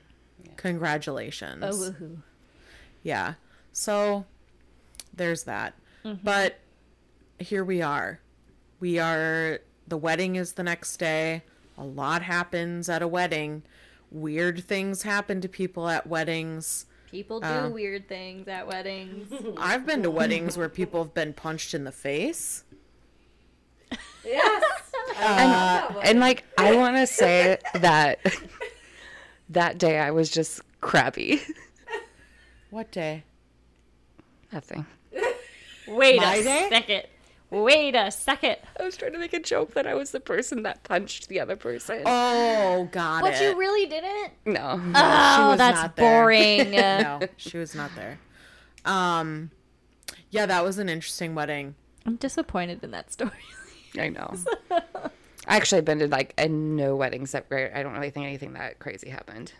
[0.58, 1.64] Congratulations.
[1.64, 2.18] Oh woohoo!
[3.04, 3.36] Yeah.
[3.74, 4.26] So
[5.14, 5.74] there's that.
[6.06, 6.24] Mm-hmm.
[6.24, 6.60] But
[7.40, 8.20] here we are.
[8.80, 11.44] We are, the wedding is the next day.
[11.78, 13.64] A lot happens at a wedding.
[14.12, 16.86] Weird things happen to people at weddings.
[17.10, 17.70] People do Oh.
[17.70, 19.32] weird things at weddings.
[19.58, 22.64] I've been to weddings where people have been punched in the face.
[25.20, 28.20] and, uh, and like I want to say that
[29.52, 31.42] that day I was just crabby.
[32.70, 33.26] What day?
[34.54, 34.86] Nothing.
[35.90, 36.68] Wait My a day?
[36.70, 37.04] second.
[37.50, 38.56] Wait a second.
[38.80, 41.42] I was trying to make a joke that I was the person that punched the
[41.42, 42.02] other person.
[42.06, 43.42] Oh, got But it.
[43.42, 44.32] you really didn't?
[44.46, 44.78] No.
[44.78, 46.22] she Oh, was that's not there.
[46.24, 46.72] boring.
[46.72, 48.20] no, she was not there.
[48.86, 49.52] Um,
[50.30, 51.76] yeah, that was an interesting wedding.
[52.06, 53.32] I'm disappointed in that story.
[54.00, 54.34] I know.
[55.48, 58.54] I actually have been to like a no weddings that I don't really think anything
[58.54, 59.54] that crazy happened.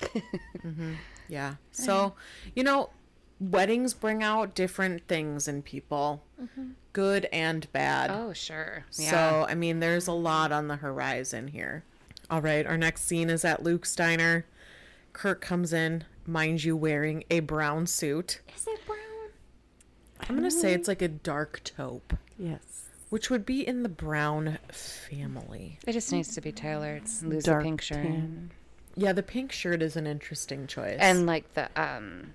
[0.00, 0.94] Mm-hmm.
[1.28, 1.56] Yeah.
[1.72, 2.14] So,
[2.54, 2.90] you know,
[3.40, 6.70] weddings bring out different things in people, mm-hmm.
[6.92, 8.10] good and bad.
[8.10, 8.84] Oh sure.
[8.92, 9.10] Yeah.
[9.10, 11.84] So, I mean, there's a lot on the horizon here.
[12.30, 14.46] All right, our next scene is at Luke's diner.
[15.12, 18.40] Kirk comes in, mind you, wearing a brown suit.
[18.54, 18.98] Is it brown?
[20.28, 20.80] I'm going to say mm-hmm.
[20.80, 22.85] it's like a dark taupe, Yes.
[23.16, 25.78] Which would be in the brown family.
[25.86, 27.02] it just needs to be tailored.
[27.22, 28.02] Lose Dark the pink shirt.
[28.02, 28.50] tan.
[28.94, 30.98] Yeah, the pink shirt is an interesting choice.
[31.00, 32.34] And like the um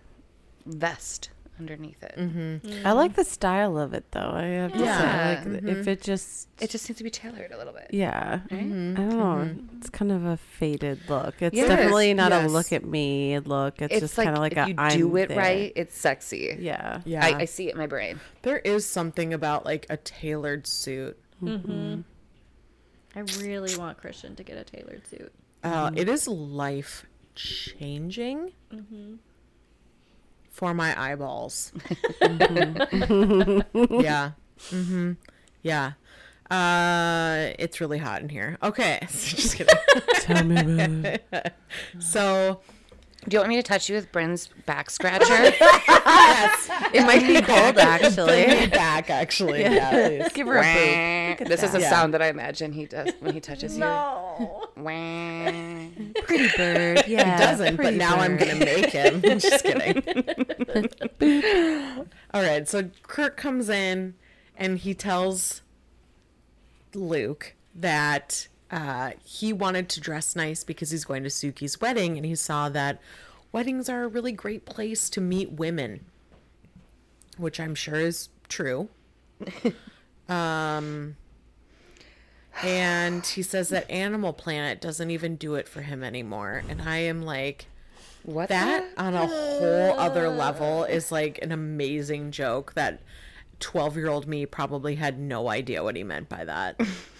[0.65, 1.29] vest
[1.61, 2.15] underneath it.
[2.17, 2.67] Mm-hmm.
[2.67, 2.87] Mm-hmm.
[2.87, 4.31] I like the style of it though.
[4.33, 5.43] I have to Yeah.
[5.43, 5.89] say, like if mm-hmm.
[5.89, 7.87] it just, It just needs to be tailored a little bit.
[7.91, 9.49] yeah, I don't know.
[9.77, 11.41] It's kind of a faded look.
[11.41, 12.49] It's Yes, definitely not yes.
[12.49, 13.81] a look at me look.
[13.81, 15.37] It's, It's, just like, kind of like if a you I'm do it there.
[15.37, 16.57] right, it's sexy.
[16.59, 17.01] Yeah.
[17.05, 18.19] yeah, I, I see it in my brain.
[18.41, 21.17] there is something about like a tailored suit.
[21.43, 25.31] I really want Christian to get a tailored suit.
[25.63, 28.51] Uh, it is life changing
[30.51, 31.71] for my eyeballs.
[32.21, 34.31] yeah.
[34.69, 35.13] Mm-hmm.
[35.63, 35.93] Yeah.
[36.51, 38.57] Uh, it's really hot in here.
[38.61, 38.99] Okay.
[39.09, 39.73] Just kidding.
[40.15, 41.53] Tell me about it.
[41.99, 42.59] so,
[43.27, 45.27] Do you want me to touch you with Bryn's back scratcher?
[45.29, 46.69] yes.
[46.91, 48.45] It might be cold, actually.
[48.45, 49.61] Bring me back, actually.
[49.61, 50.33] Yeah, please.
[50.33, 50.63] Give her a
[51.37, 51.47] boop.
[51.47, 51.89] this is a that.
[51.89, 53.81] sound that I imagine he does when he touches you.
[53.81, 54.35] No.
[54.39, 54.83] you.
[54.83, 56.21] Wah.
[56.23, 57.03] Pretty bird.
[57.07, 57.37] Yeah.
[57.37, 59.21] He doesn't, but pretty now I'm gonna make him.
[59.23, 60.03] I'm just kidding.
[62.33, 64.15] All right, so Kirk comes in
[64.55, 65.61] and he tells
[66.93, 72.25] Luke that uh, he wanted to dress nice because he's going to Sookie's wedding, and
[72.25, 73.01] he saw that
[73.51, 76.05] weddings are a really great place to meet women,
[77.37, 78.87] which I'm sure is true.
[80.29, 81.17] um,
[82.63, 86.97] and he says that Animal Planet doesn't even do it for him anymore, and I
[86.97, 87.65] am like.
[88.23, 93.01] What That the- on a whole other level is like an amazing joke that
[93.59, 96.79] 12 year old me probably had no idea what he meant by that.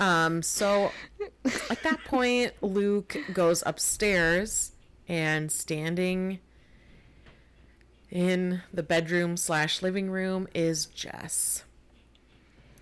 [0.00, 0.90] um, so
[1.70, 4.72] at that point, Luke goes upstairs
[5.08, 6.38] and standing
[8.10, 11.64] in the bedroom slash living room is Jess.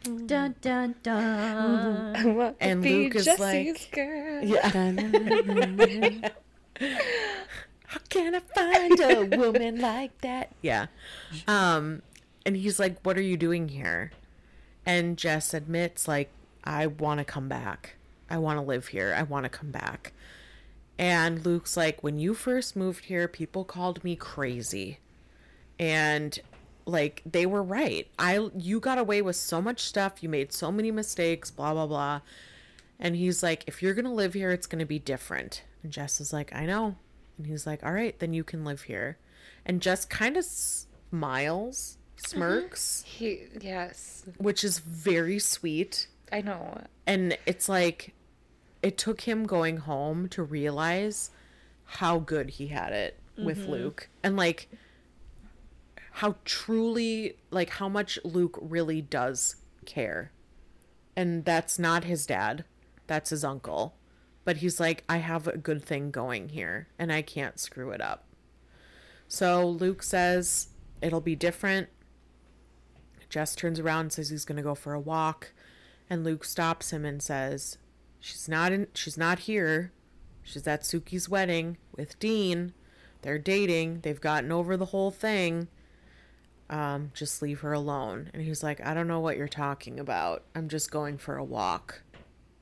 [0.04, 2.54] Dun dun dun.
[2.61, 4.44] And Luke is Jesse's like- girl?
[4.44, 4.68] Yeah.
[7.87, 10.52] How can I find a woman like that?
[10.62, 10.87] Yeah.
[11.46, 12.02] Um,
[12.46, 14.12] and he's like, What are you doing here?
[14.87, 16.31] And Jess admits, like,
[16.64, 17.96] I want to come back.
[18.30, 19.14] I want to live here.
[19.16, 20.12] I want to come back.
[20.98, 24.98] And Luke's like, When you first moved here, people called me crazy.
[25.78, 26.38] And
[26.88, 28.08] like they were right.
[28.18, 30.22] I you got away with so much stuff.
[30.22, 32.20] You made so many mistakes, blah blah blah.
[32.98, 35.62] And he's like, if you're going to live here, it's going to be different.
[35.84, 36.96] And Jess is like, I know.
[37.36, 39.18] And he's like, all right, then you can live here.
[39.64, 42.26] And Jess kind of smiles, mm-hmm.
[42.28, 46.08] smirks, He yes, which is very sweet.
[46.32, 46.82] I know.
[47.06, 48.14] And it's like,
[48.82, 51.30] it took him going home to realize
[51.84, 53.70] how good he had it with mm-hmm.
[53.70, 54.08] Luke.
[54.22, 54.68] And like,
[56.12, 60.32] how truly, like, how much Luke really does care.
[61.16, 62.64] And that's not his dad,
[63.06, 63.94] that's his uncle.
[64.44, 68.00] But he's like, I have a good thing going here, and I can't screw it
[68.00, 68.24] up.
[69.28, 70.68] So Luke says
[71.02, 71.88] it'll be different.
[73.28, 75.52] Jess turns around and says he's going to go for a walk.
[76.10, 77.78] And Luke stops him and says,
[78.20, 79.92] She's not in she's not here.
[80.42, 82.72] She's at Sookie's wedding with Dean.
[83.22, 84.00] They're dating.
[84.00, 85.68] They've gotten over the whole thing.
[86.70, 88.30] Um, just leave her alone.
[88.32, 90.44] And he's like, I don't know what you're talking about.
[90.54, 92.02] I'm just going for a walk.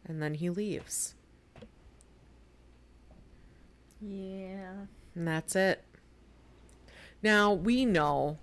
[0.04, 1.14] And then he leaves.
[4.00, 4.86] Yeah.
[5.14, 5.84] And that's it.
[7.22, 8.38] Now, we know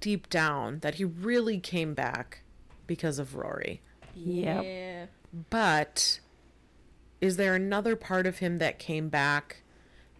[0.00, 2.42] deep down that he really came back
[2.86, 3.80] because of Rory.
[4.24, 4.64] Yep.
[4.64, 5.06] Yeah.
[5.50, 6.20] But
[7.20, 9.62] is there another part of him that came back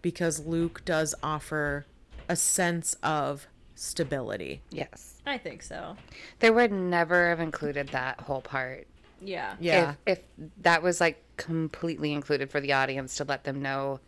[0.03, 1.87] because Luke does offer
[2.29, 4.63] a sense of stability?
[4.71, 5.97] Yes, I think so.
[6.41, 8.87] they would never have included that whole part.
[9.21, 9.57] Yeah.
[9.61, 9.95] Yeah.
[10.07, 10.25] If, if
[10.63, 14.01] that was like completely included for the audience to let them know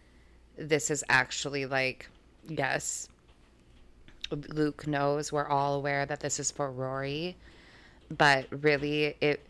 [0.57, 2.09] this is actually like,
[2.49, 3.09] yes,
[4.31, 7.37] Luke knows, we're all aware that this is for Rory,
[8.11, 9.45] but really, it,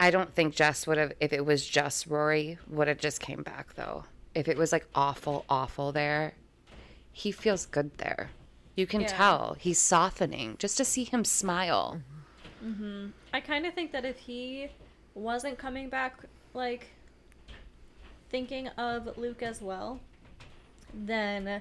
[0.00, 3.42] I don't think Jess would have, if it was just Rory, would have just came
[3.42, 4.04] back though.
[4.34, 6.32] If it was like awful, awful there,
[7.12, 8.30] he feels good there.
[8.76, 9.08] You can Yeah.
[9.08, 12.00] tell he's softening just to see him smile.
[12.64, 13.08] Mm-hmm.
[13.34, 14.68] I kind of think that if he
[15.14, 16.16] wasn't coming back,
[16.54, 16.86] like
[18.30, 20.00] thinking of Luke as well,
[20.94, 21.60] then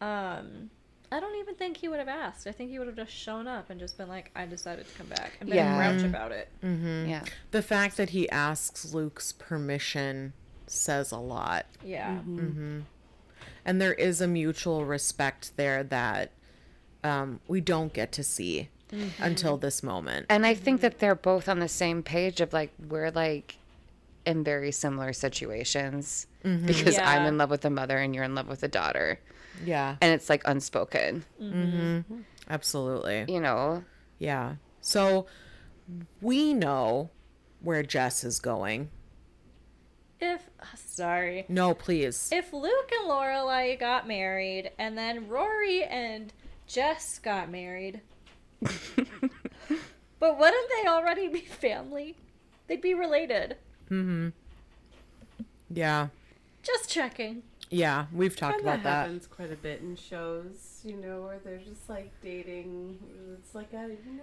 [0.00, 0.70] um,
[1.12, 2.46] I don't even think he would have asked.
[2.46, 4.98] I think he would have just shown up and just been like, "I decided to
[4.98, 5.76] come back," and been Yeah.
[5.76, 6.48] grouch about it.
[6.62, 7.08] Mm-hmm.
[7.08, 7.24] Yeah.
[7.52, 10.32] The fact that he asks Luke's permission
[10.66, 11.66] says a lot.
[11.84, 12.10] Yeah.
[12.16, 12.38] Mm-hmm.
[12.38, 12.80] Mm-hmm.
[13.64, 16.30] And there is a mutual respect there that
[17.02, 18.68] um, we don't get to see
[19.18, 20.26] until this moment.
[20.28, 23.56] And I think that they're both on the same page of like we're like
[24.24, 28.48] in very similar situations because I'm in love with a mother and you're in love
[28.48, 29.18] with a daughter.
[29.64, 31.24] Yeah, And it's like unspoken,
[32.48, 33.24] absolutely.
[33.28, 33.84] you know.
[34.18, 34.54] Yeah.
[34.80, 35.26] So
[36.20, 37.10] we know
[37.60, 38.90] where Jess is going.
[40.20, 42.30] If sorry, No, please.
[42.32, 46.32] if Luke and Lorelai got married, and then Rory and
[46.66, 48.00] Jess got married,
[50.18, 52.16] but wouldn't they already be family?
[52.66, 53.56] They'd be related.
[53.90, 54.28] Mm-hmm.
[55.70, 56.08] Yeah.
[56.62, 57.42] Just checking.
[57.74, 59.02] Yeah, we've talked And that about that.
[59.06, 62.98] happens quite a bit in shows, you know, where they're just like dating.
[63.40, 64.22] It's like a, you know,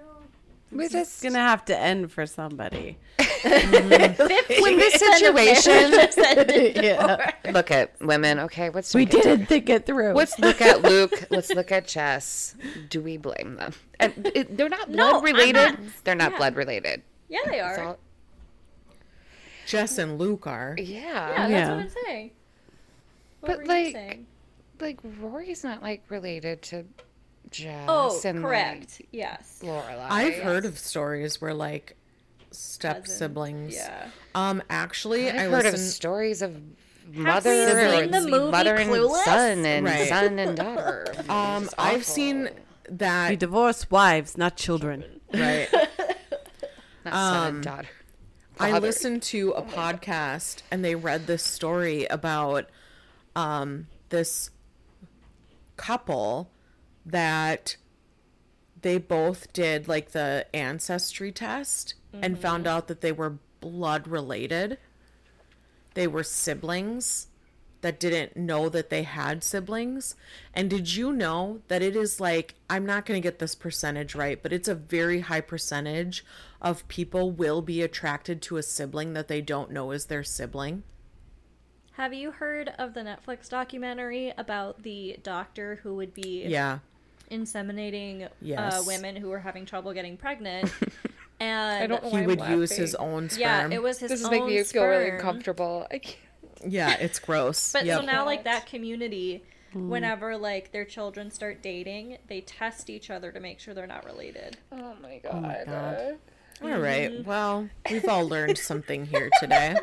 [0.72, 2.98] with this It's gonna have to end for somebody.
[3.44, 5.92] with this situation.
[6.84, 7.32] yeah.
[7.52, 8.40] look at women.
[8.40, 10.14] Okay, let's We didn't think it through.
[10.14, 11.26] Let's look at Luke.
[11.30, 12.56] Let's look at Jess.
[12.90, 13.74] Do we blame them?
[14.00, 15.54] And it, they're not blood I'm related.
[15.56, 15.80] not.
[16.06, 16.38] They're not Yeah.
[16.38, 17.02] blood related.
[17.28, 17.84] Yeah, they are.
[17.84, 18.00] all-
[19.68, 20.76] Jess and Luke are.
[20.78, 20.96] yeah.
[20.96, 21.70] yeah, that's Yeah.
[21.72, 22.32] what I'm saying.
[23.42, 24.28] What But, were you like, saying?
[24.80, 26.86] like Rory's not like related to
[27.50, 27.86] Jess.
[27.90, 29.02] Oh, and correct.
[29.12, 29.60] yes.
[29.64, 30.08] Lorelai.
[30.10, 31.98] I've heard of stories where like
[32.52, 33.18] step Cousin.
[33.18, 33.76] siblings.
[33.76, 34.08] Yeah.
[34.36, 36.56] Um, actually, I've I heard of stories of
[37.14, 39.24] mother or seen the movie mother and Clueless?
[39.26, 40.08] son and Right.
[40.08, 41.06] son and daughter.
[41.30, 42.02] Um, I've awful.
[42.04, 42.50] seen we
[42.98, 43.40] that.
[43.40, 45.20] divorce wives, not children.
[45.34, 45.68] Right.
[47.06, 47.88] not son um, and daughter.
[48.60, 52.70] I listened to a podcast and they read this story about
[53.36, 54.50] um, this
[55.78, 56.52] couple
[57.06, 57.76] that
[58.82, 64.78] they both did like the ancestry test and found out that they were blood related.
[65.94, 67.28] They were siblings
[67.82, 70.16] that didn't know that they had siblings.
[70.54, 74.16] And did you know that it is like, I'm not going to get this percentage
[74.16, 76.24] right, but it's a very high percentage
[76.62, 80.84] of people will be attracted to a sibling that they don't know is their sibling?
[81.94, 86.80] Have you heard of the Netflix documentary about the doctor who would be Yeah.
[87.30, 90.72] inseminating uh, women who were having trouble getting pregnant?
[91.40, 93.42] and I don't know He why I'm would use his own sperm.
[93.42, 95.88] yeah, it was his This is own making me feel really uncomfortable.
[95.92, 96.18] I can't.
[96.68, 97.74] Yeah, it's gross.
[97.74, 98.00] But Yep.
[98.02, 103.32] so now, like that community, whenever like their children start dating, they test each other
[103.32, 104.58] to make sure they're not related.
[104.72, 105.64] Oh my god.
[105.66, 106.18] God.
[106.64, 107.26] All right.
[107.26, 109.76] Well, we've all learned something here today.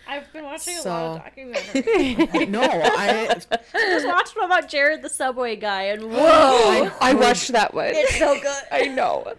[0.08, 2.48] I've been watching So- a lot of documentaries.
[2.56, 3.38] No, I I
[3.74, 7.88] just watched one about Jared the subway guy, and whoa, I watched that one.
[7.88, 8.62] it's so good.
[8.70, 9.34] I know.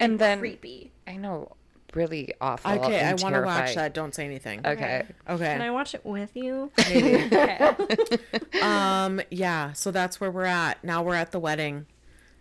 [0.00, 0.90] And then Creepy.
[1.06, 1.52] I know,
[1.94, 2.70] really awful.
[2.72, 3.00] okay.
[3.00, 3.94] I want to watch that.
[3.94, 4.60] Don't say anything.
[4.66, 5.04] Okay.
[5.28, 5.44] Okay.
[5.52, 6.70] Can I watch it with you?
[6.88, 7.28] Maybe.
[7.36, 8.18] Okay.
[8.60, 9.20] Um.
[9.30, 9.72] Yeah.
[9.72, 10.82] So that's where we're at.
[10.82, 11.86] Now we're at the wedding,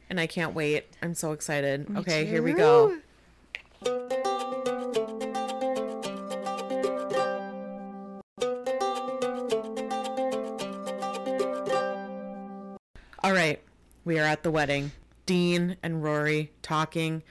[0.10, 0.88] and I can't wait.
[1.02, 1.88] I'm so excited.
[1.98, 2.26] okay.
[2.26, 2.98] Here we go.
[3.86, 3.94] All
[13.34, 13.62] right,
[14.06, 14.92] we are at the wedding.
[15.26, 17.24] Dean and Rory talking.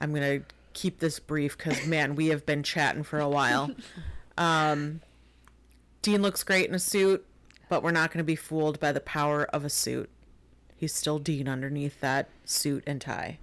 [0.00, 0.40] I'm gonna
[0.72, 3.70] keep this brief because man, we have been chatting for a while.
[4.38, 5.02] Um,
[6.00, 7.22] Dean looks great in a suit,
[7.68, 10.08] but we're not gonna be fooled by the power of a suit.
[10.74, 13.38] He's still Dean underneath that suit and tie.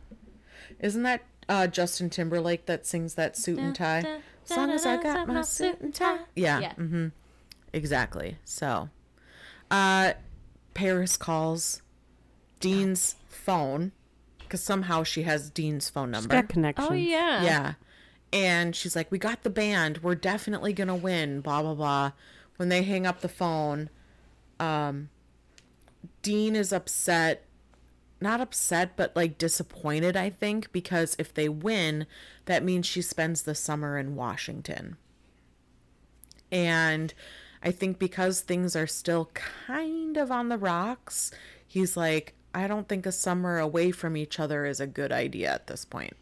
[0.80, 4.22] Isn't that uh, Justin Timberlake that sings that suit and tie?
[4.50, 6.20] As long as I got my suit and tie.
[6.36, 6.60] Yeah.
[6.60, 6.74] Yeah.
[6.74, 7.08] Mm-hmm.
[7.74, 8.38] Exactly.
[8.46, 8.90] So,
[9.70, 10.14] uh,
[10.74, 11.82] Paris calls
[12.60, 13.92] Dean's phone
[14.40, 16.30] because somehow she has Dean's phone number.
[16.30, 16.88] Got connections.
[16.90, 17.44] Oh yeah.
[17.44, 17.74] Yeah.
[18.32, 20.00] And she's like, We got the band.
[20.00, 21.42] We're definitely going to win.
[21.42, 22.12] Blah, blah, blah.
[22.58, 23.90] When they hang up the phone,
[24.60, 25.10] um,
[26.22, 27.46] Dean is upset.
[28.22, 32.06] Not upset, but like disappointed, I think, because if they win,
[32.46, 34.98] that means she spends the summer in Washington.
[36.52, 37.14] And
[37.64, 41.32] I think because things are still kind of on the rocks,
[41.66, 45.54] he's like, I don't think a summer away from each other is a good idea
[45.54, 46.14] at this point.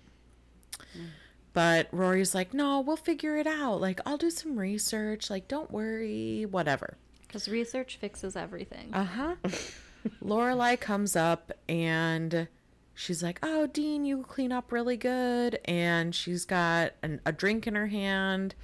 [1.54, 3.82] But Rory's like, no, we'll figure it out.
[3.82, 5.32] Like, I'll do some research.
[5.32, 6.98] Like, don't worry, whatever.
[7.22, 8.94] Because research fixes everything.
[8.94, 9.36] Uh huh.
[10.22, 12.48] Lorelai comes up and
[12.94, 17.68] she's like, "Oh, Dean, you clean up really good." And she's got an, a drink
[17.68, 18.56] in her hand,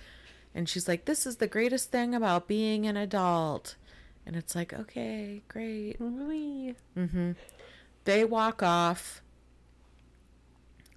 [0.55, 3.75] and she's like, "This is the greatest thing about being an adult."
[4.25, 5.97] And it's like, okay, great.
[5.99, 6.75] Really.
[6.97, 7.35] Mhm.
[8.05, 9.21] They walk off.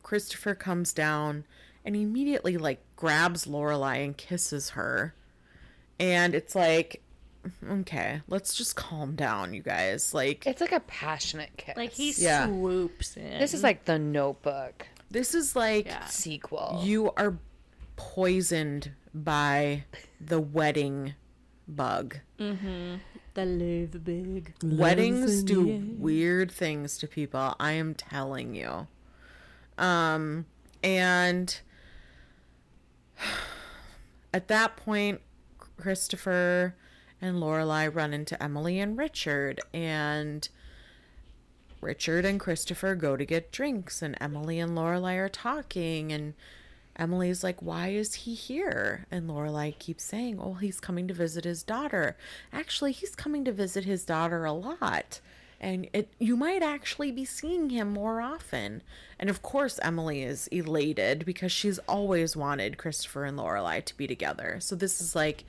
[0.02, 1.44] Christopher comes down
[1.84, 5.14] and immediately like grabs Lorelai and kisses her.
[5.98, 7.02] And it's like,
[7.68, 10.12] okay, let's just calm down, you guys.
[10.14, 11.76] Like, It's like a passionate kiss.
[11.76, 12.46] like he Yeah.
[12.46, 13.38] swoops in.
[13.38, 16.04] This is like the Notebook this is like Yeah.
[16.06, 16.80] sequel.
[16.84, 17.38] you are
[17.96, 19.84] poisoned by
[20.20, 21.14] the wedding
[21.68, 22.18] bug.
[22.38, 24.54] the love big.
[24.62, 27.54] Weddings do weird things to people.
[27.60, 28.86] I am telling you.
[29.78, 30.46] Um,
[30.82, 31.60] and
[34.34, 35.20] at that point,
[35.78, 36.74] Christopher
[37.20, 40.48] and Lorelai run into Emily and Richard, and
[41.80, 46.34] Richard and Christopher go to get drinks, and Emily and Lorelai are talking, and
[46.96, 51.44] Emily's like, "Why is he here?" And Lorelai keeps saying, "Oh, he's coming to visit
[51.44, 52.16] his daughter.
[52.52, 55.20] Actually, he's coming to visit his daughter a lot."
[55.60, 58.82] and it you might actually be seeing him more often.
[59.18, 64.06] And of course, Emily is elated because she's always wanted Christopher and Lorelai to be
[64.06, 64.58] together.
[64.60, 65.44] So this is like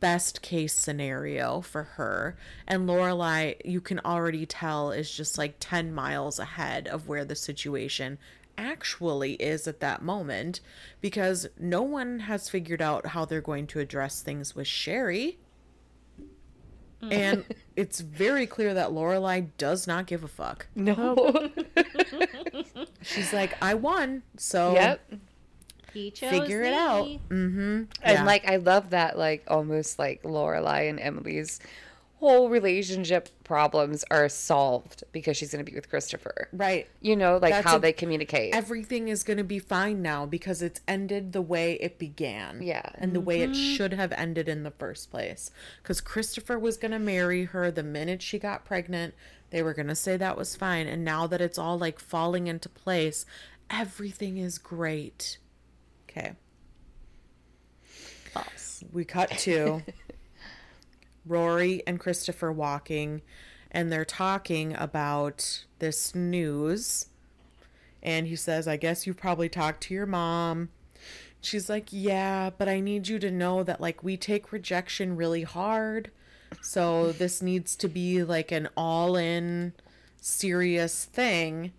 [0.00, 2.36] best case scenario for her.
[2.66, 7.34] And Lorelai, you can already tell, is just like 10 miles ahead of where the
[7.34, 8.18] situation
[8.56, 10.60] actually is at that moment
[11.00, 15.38] because no one has figured out how they're going to address things with Sherry.
[17.02, 17.12] Mm.
[17.12, 17.44] And
[17.76, 20.66] it's very clear that Lorelai does not give a fuck.
[20.74, 21.50] No.
[23.02, 25.00] She's like, I won, so yep.
[25.98, 27.06] He chose figure it out.
[27.06, 27.84] Mm-hmm.
[28.02, 31.60] And like I love that like almost like Lorelai and Emily's
[32.20, 36.48] whole relationship problems are solved because she's going to be with Christopher.
[36.52, 36.88] right.
[37.00, 38.54] You know, like That's how a- they communicate.
[38.54, 42.60] Everything is going to be fine now because it's ended the way it began.
[42.60, 42.90] Yeah.
[42.96, 45.50] And the way it should have ended in the first place.
[45.82, 49.14] Because Christopher was going to marry her the minute she got pregnant.
[49.50, 50.88] They were going to say that was fine.
[50.88, 53.26] And now that it's all like falling into place,
[53.70, 55.38] everything is great.
[56.18, 56.32] Okay.
[58.32, 58.84] False.
[58.92, 59.82] we cut to
[61.26, 63.22] Rory and Christopher walking,
[63.70, 67.06] and they're talking about this news.
[68.02, 70.70] And he says, I guess you've probably talked to your mom.
[71.40, 75.42] She's like, Yeah, but I need you to know that, like, we take rejection really
[75.42, 76.10] hard.
[76.62, 79.74] So this needs to be like an all in
[80.20, 81.72] serious thing.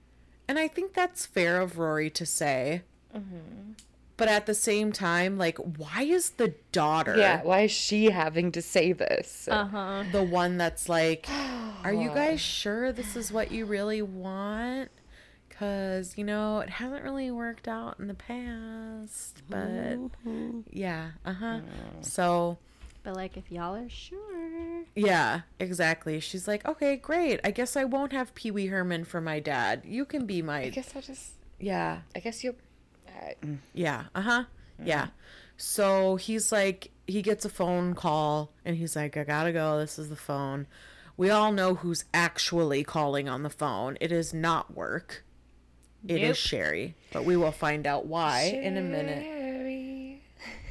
[0.47, 2.83] And I think that's fair of Rory to say.
[3.15, 3.73] Mm-hmm.
[4.19, 8.51] But at the same time, like, why is the daughter yeah, why is she having
[8.51, 9.47] to say this?
[9.49, 10.03] Uh huh.
[10.11, 11.25] the one that's like,
[11.85, 14.91] Are you guys sure this is what you really want?
[15.47, 19.41] Because, you know, it hasn't really worked out in the past.
[19.49, 19.97] But
[20.69, 21.59] yeah, uh huh.
[22.01, 22.57] So,
[23.03, 26.19] But like, if y'all are sure, yeah, exactly.
[26.19, 27.39] She's like, Okay, great.
[27.45, 29.83] I guess I won't have Pee Wee Herman for my dad.
[29.85, 30.63] You can be my.
[30.63, 32.01] I guess I'll just Yeah.
[32.13, 32.55] I guess you
[33.73, 34.03] Yeah.
[34.15, 34.43] Uh huh.
[34.83, 35.07] Yeah.
[35.57, 39.77] So he's like, he gets a phone call and he's like, I gotta go.
[39.79, 40.67] This is the phone.
[41.17, 43.97] We all know who's actually calling on the phone.
[43.99, 45.25] It is not work.
[46.07, 46.35] It is Nope.
[46.37, 46.95] Sherry.
[47.11, 50.21] But we will find out why in a minute.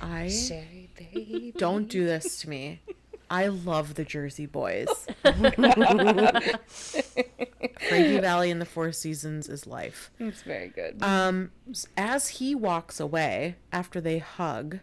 [0.01, 1.53] I Sherry, baby.
[1.59, 2.81] don't do this to me.
[3.31, 4.89] I love the Jersey Boys.
[7.89, 10.11] Frankie Valli in the Four Seasons is life.
[10.19, 11.03] It's very good.
[11.03, 11.51] Um,
[11.97, 14.81] as he walks away after they hug,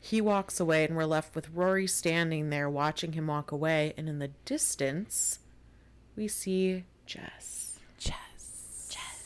[0.00, 3.94] he walks away, and we're left with Rory standing there watching him walk away.
[3.96, 5.38] And in the distance,
[6.14, 7.78] we see Jess.
[7.98, 8.14] Jess.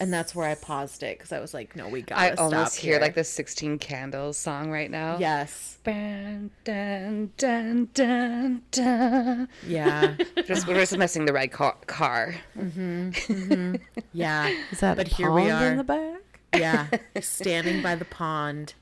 [0.00, 2.44] And that's where I paused it because I was like, no, we gotta I stop
[2.44, 3.00] almost hear here.
[3.00, 5.18] like the 16 Candles song right now.
[5.18, 5.78] Yes.
[5.82, 9.48] Dun, dun, dun, dun, dun.
[9.66, 10.14] Yeah.
[10.46, 11.76] Just we're just missing the right car.
[11.86, 12.34] car.
[12.56, 13.08] Mm-hmm.
[13.38, 13.76] Mm-hmm.
[14.12, 14.52] Yeah.
[14.70, 15.66] Is that But a here we are.
[15.70, 16.40] in the back?
[16.54, 16.86] Yeah.
[17.20, 18.74] Standing by the pond.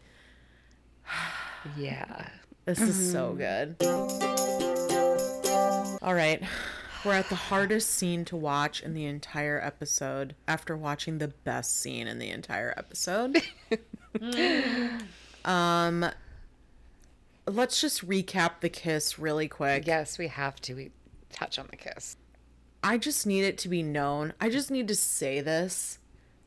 [1.76, 2.28] Yeah.
[2.64, 3.38] This is so mm-hmm.
[3.38, 3.76] good.
[6.02, 6.42] All right.
[7.04, 11.80] We're at the hardest scene to watch in the entire episode after watching the best
[11.80, 13.40] scene in the entire episode.
[15.44, 16.06] um
[17.46, 19.86] let's just recap the kiss really quick.
[19.86, 20.90] Yes, we have to we
[21.32, 22.16] touch on the kiss.
[22.82, 24.32] I just need it to be known.
[24.40, 25.98] I just need to say this.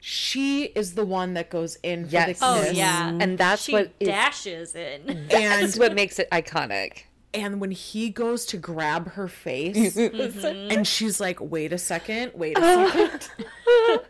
[0.02, 2.40] She is the one that goes in for Yes.
[2.40, 2.74] the Oh, kiss.
[2.78, 3.10] yeah.
[3.20, 5.10] And that's she what is, dashes in.
[5.10, 7.04] And that's what makes it iconic.
[7.34, 12.58] And when he goes to grab her face and she's like wait a second wait
[12.58, 13.30] a second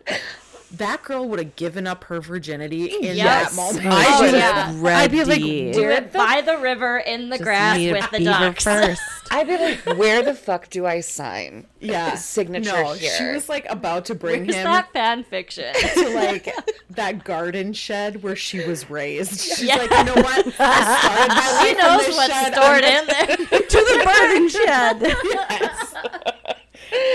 [0.71, 3.49] that girl would have given up her virginity in Yes.
[3.49, 4.97] that moment Oh, I would yeah.
[4.99, 8.63] I'd be like, Do it by the river in the grass with the ducks.
[8.63, 9.01] first.
[9.31, 11.65] I'd be like, where the fuck do I sign?
[11.79, 13.11] yeah Signature no here.
[13.17, 15.73] she was like about to bring Where's him that fan fiction?
[15.93, 16.53] to like
[16.89, 19.75] that garden shed where she was raised she's Yeah.
[19.77, 22.53] like you know what I started my she life in knows this what's shed.
[22.53, 23.59] stored I'm in there.
[23.59, 25.01] to the garden shed.
[25.23, 25.93] Yes.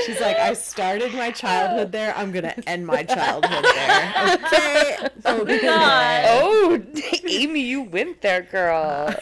[0.06, 2.16] She's like, I started my childhood there.
[2.16, 4.34] I'm gonna end my childhood there.
[4.34, 4.96] Okay.
[5.26, 5.62] Okay.
[5.62, 6.24] God.
[6.28, 6.80] Oh,
[7.28, 9.12] Aimee, you went there, girl.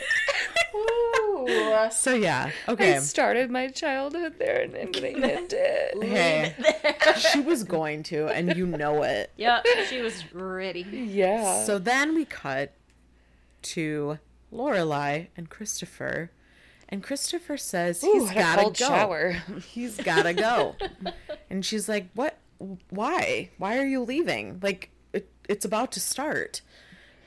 [1.48, 1.90] Ooh.
[1.90, 2.50] So yeah.
[2.68, 2.96] Okay.
[2.96, 6.04] I started my childhood there and I'm gonna end it.
[6.04, 6.54] Hey.
[7.32, 9.30] She was going to, and you know it.
[9.36, 10.80] Yep, she was ready.
[10.82, 11.64] Yeah.
[11.64, 12.74] So then we cut
[13.62, 14.18] to
[14.52, 16.30] Lorelai and Christopher.
[16.88, 18.72] And Christopher says Ooh, he's had a gotta go.
[18.74, 19.32] shower.
[19.66, 20.76] He's gotta go.
[21.50, 22.38] and she's like, "What?
[22.90, 23.48] Why?
[23.56, 24.60] Why are you leaving?
[24.62, 26.60] Like, it, it's about to start."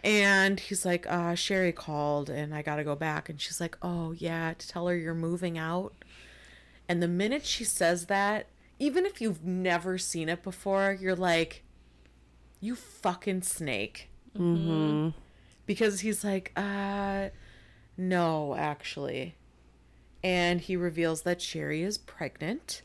[0.05, 3.27] And he's like, uh, Sherry called and I gotta go back.
[3.27, 5.93] And she's like, Oh, yeah, to tell her you're moving out.
[6.87, 8.45] And the minute she says that,
[8.77, 11.63] even if you've never seen it before, you're like,
[12.59, 14.09] you fucking snake.
[14.37, 15.17] Mm-hmm.
[15.65, 17.29] Because he's like, uh,
[17.97, 19.35] no, actually.
[20.23, 22.83] And he reveals that Sherry is pregnant.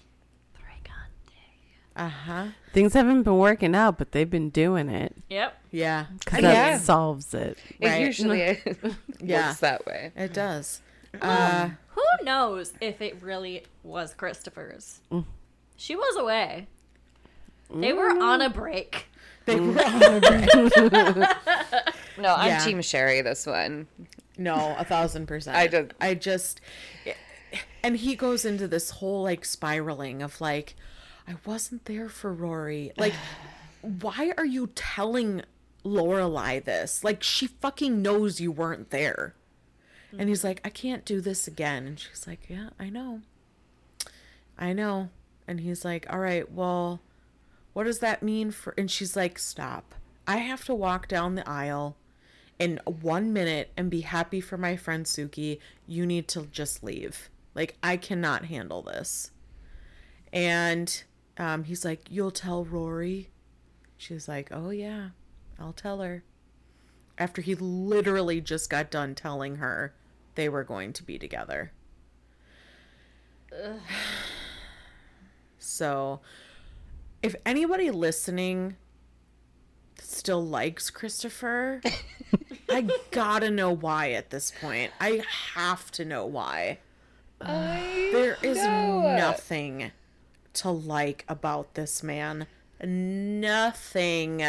[1.96, 2.46] Uh huh.
[2.72, 5.14] Things haven't been working out, but they've been doing it.
[5.28, 5.58] Yep.
[5.70, 6.06] Yeah.
[6.18, 6.78] Because that Yeah.
[6.78, 7.58] solves it.
[7.80, 8.00] It Right.
[8.02, 8.40] usually
[9.20, 9.48] Yeah.
[9.48, 10.12] works that way.
[10.16, 10.80] It does.
[11.20, 15.00] Uh, Who knows if it really was Christopher's?
[15.76, 16.68] She was away.
[17.74, 19.06] They were on a break.
[19.46, 21.28] they were on a break.
[22.18, 22.58] No, I'm Yeah.
[22.64, 23.86] Team Sherry this one.
[24.38, 25.56] No, a thousand percent.
[25.56, 26.60] I just- I just,
[27.82, 30.74] and he goes into this whole like spiraling of like,
[31.28, 32.92] I wasn't there for Rory.
[32.96, 33.14] Like,
[33.82, 35.42] why are you telling
[35.84, 37.04] Lorelai this?
[37.04, 39.34] Like, she fucking knows you weren't there.
[40.18, 41.86] And he's like, I can't do this again.
[41.86, 43.20] And she's like, Yeah, I know.
[44.58, 45.10] I know.
[45.46, 47.00] And he's like, All right, well,
[47.72, 48.74] what does that mean for?
[48.76, 49.94] And she's like, Stop.
[50.26, 51.96] I have to walk down the aisle
[52.58, 55.58] in one minute and be happy for my friend Sookie.
[55.86, 57.30] You need to just leave.
[57.54, 59.30] Like, I cannot handle this.
[60.32, 61.02] And
[61.40, 63.30] um, he's like, You'll tell Rory?
[63.96, 65.08] She's like, Oh, yeah,
[65.58, 66.22] I'll tell her.
[67.16, 69.94] After he literally just got done telling her
[70.34, 71.72] they were going to be together.
[75.62, 76.20] So,
[77.22, 78.76] if anybody listening
[79.98, 81.82] still likes Christopher,
[82.70, 84.90] I gotta know why at this point.
[84.98, 85.22] I
[85.54, 86.78] have to know why.
[87.40, 89.92] There is nothing
[90.54, 92.46] to like about this man.
[92.82, 94.42] Nothing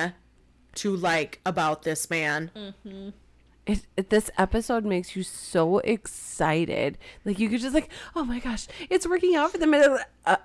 [0.76, 2.52] to like about this man.
[2.56, 3.10] Mm-hmm.
[3.68, 6.97] It, it, this episode makes you so excited.
[7.26, 9.74] Like you could just like, oh my gosh, it's working out for them.
[9.74, 10.38] And, Uh,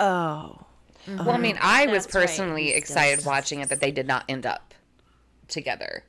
[0.00, 0.60] oh,
[1.06, 1.24] mm-hmm.
[1.24, 2.22] Well, I mean, I was That's right.
[2.22, 4.74] personally excited watching it that they did not end up
[5.48, 6.04] together.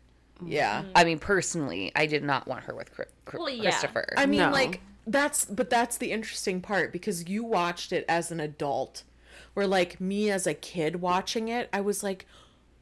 [0.46, 0.82] Yeah.
[0.82, 0.92] Mm-hmm.
[0.96, 3.70] I mean, personally, I did not want her with Chri- Chri- Well, yeah.
[3.72, 4.14] Christopher.
[4.18, 4.52] I mean, No.
[4.52, 4.82] like
[5.12, 9.04] that's but that's the interesting part because you watched it as an adult,
[9.54, 12.26] where like me as a kid watching it, I was like,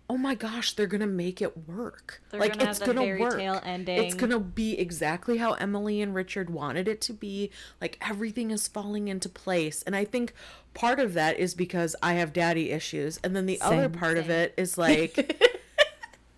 [0.09, 2.21] "Oh my gosh, they're gonna make it work!
[2.29, 3.37] They're like gonna it's the gonna fairy work.
[3.37, 7.51] tale It's gonna be exactly how Emily and Richard wanted it to be.
[7.81, 10.33] Like everything is falling into place, and I think
[10.73, 13.91] part of that is because I have daddy issues, and then the other Same.
[13.91, 15.41] part of it is like,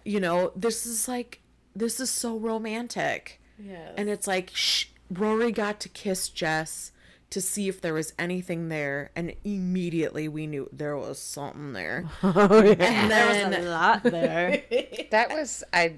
[0.05, 1.41] you know, this is like
[1.75, 3.39] this is so romantic.
[3.57, 3.91] yeah.
[3.97, 6.91] And it's like shh, Rory got to kiss Jess
[7.29, 12.05] to see if there was anything there, and immediately we knew there was something there.
[12.23, 14.63] Oh And There was a lot there.
[15.11, 15.95] that was I.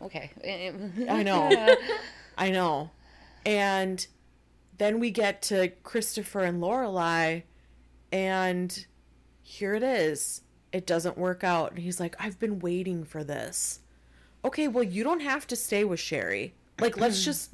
[0.00, 0.30] Okay.
[1.08, 1.76] I know,
[2.38, 2.90] I know,
[3.44, 4.06] and
[4.78, 7.44] then we get to Christopher and Lorelai,
[8.10, 8.86] and
[9.42, 10.42] here it is.
[10.72, 13.80] It doesn't work out, and he's like, "I've been waiting for this."
[14.44, 16.54] Okay, well, you don't have to stay with Sherry.
[16.80, 17.50] Like, let's just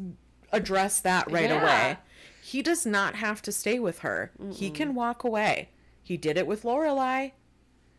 [0.52, 1.62] address that right Yeah.
[1.62, 1.96] away.
[2.42, 4.32] He does not have to stay with her.
[4.52, 5.68] He can walk away.
[6.02, 7.32] He did it with Lorelai.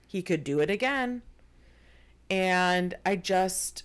[0.08, 1.22] He could do it again.
[2.32, 3.84] And I just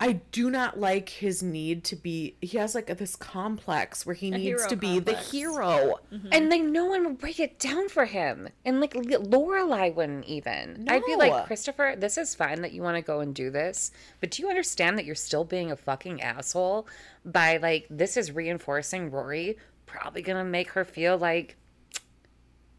[0.00, 4.30] I do not like his need to be he has like this complex where he
[4.30, 5.30] needs to be complex.
[5.30, 5.96] the hero.
[6.30, 10.26] And like no one would break it down for him, and like L- Lorelai wouldn't
[10.26, 10.86] even.
[10.88, 13.90] I'd be like, Christopher, this is fine that you want to go and do this,
[14.20, 16.86] but do you understand that you're still being a fucking asshole
[17.24, 21.56] by like this is reinforcing Rory, probably gonna make her feel like,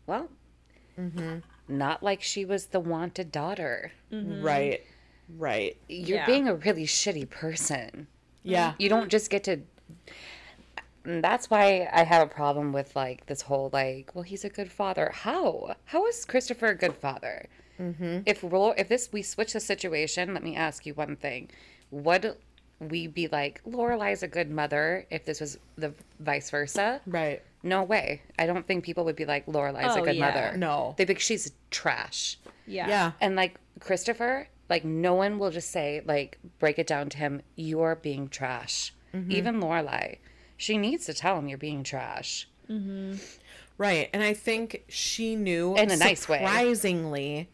[0.07, 0.29] well,
[0.97, 1.39] mm-hmm.
[1.67, 3.91] not like she was the wanted daughter.
[4.09, 4.85] Right.
[5.37, 5.77] Right.
[5.87, 6.25] You're Yeah.
[6.25, 8.07] being a really shitty person.
[8.43, 8.73] Yeah.
[8.79, 9.61] You don't just get to.
[11.05, 14.49] And that's why I have a problem with like this whole like, well, he's a
[14.49, 15.11] good father.
[15.13, 15.75] How?
[15.85, 17.47] How is Christopher a good father?
[17.79, 18.19] Mm-hmm.
[18.25, 21.49] If Ro- if this we switch the situation, let me ask you one thing:
[21.91, 22.35] Would
[22.79, 26.99] we be like Lorelai's a good mother if this was the vice versa?
[27.07, 27.41] Right.
[27.63, 28.21] No way.
[28.37, 30.27] I don't think people would be like Lorelai's a Oh, good yeah.
[30.27, 30.57] mother.
[30.57, 30.93] No.
[30.97, 32.37] they'd be she's trash.
[32.67, 32.87] Yeah.
[32.89, 33.11] Yeah.
[33.21, 37.41] And like Christopher, like no one will just say like break it down to him.
[37.55, 38.93] You're being trash.
[39.13, 39.31] Mm-hmm.
[39.31, 40.17] Even Lorelai,
[40.55, 42.47] she needs to tell him you're being trash.
[43.77, 44.09] Right.
[44.13, 46.39] And I think she knew In a nice way.
[46.39, 47.49] Surprisingly,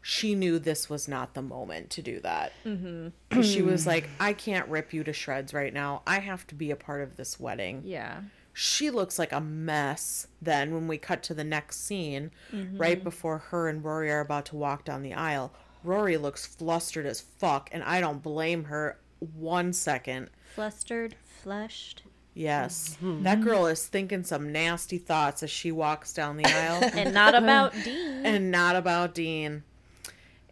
[0.00, 2.52] she knew this was not the moment to do that.
[2.64, 3.42] Mm-hmm.
[3.42, 6.02] she was like, I can't rip you to shreds right now.
[6.06, 7.82] I have to be a part of this wedding.
[7.84, 8.20] Yeah.
[8.52, 12.30] She looks like a mess then when we cut to the next scene,
[12.74, 15.52] right before her and Rory are about to walk down the aisle.
[15.84, 18.98] Rory looks flustered as fuck, and I don't blame her
[19.36, 20.30] one second.
[20.54, 22.02] Flustered, flushed.
[22.36, 22.96] Yes.
[23.00, 27.36] That girl is thinking some nasty thoughts as she walks down the aisle and not
[27.36, 28.26] about Dean.
[28.26, 29.62] and not about Dean.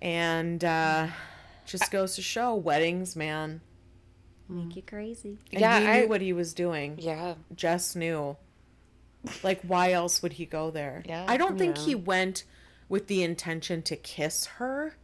[0.00, 1.08] And uh
[1.66, 3.60] just goes to show weddings, man.
[4.48, 5.38] Make you crazy.
[5.52, 6.96] And Yeah, he I- knew what he was doing.
[7.00, 7.34] Yeah.
[7.54, 8.36] Jess knew.
[9.42, 11.02] Like, why else would he go there?
[11.06, 11.24] Yeah.
[11.28, 12.44] I don't think he went
[12.88, 14.96] with the intention to kiss her,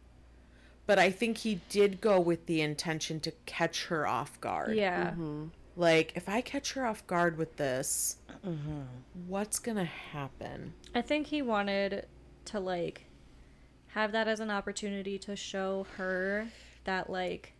[0.89, 4.75] but I think he did go with the intention to catch her off guard.
[4.75, 5.11] Yeah.
[5.11, 5.49] Mm-hmm.
[5.75, 8.81] Like, if I catch her off guard with this, mm-hmm.
[9.27, 10.73] what's gonna happen?
[10.95, 12.07] I think he wanted
[12.45, 13.05] to like
[13.89, 16.47] have that as an opportunity to show her
[16.85, 17.53] that like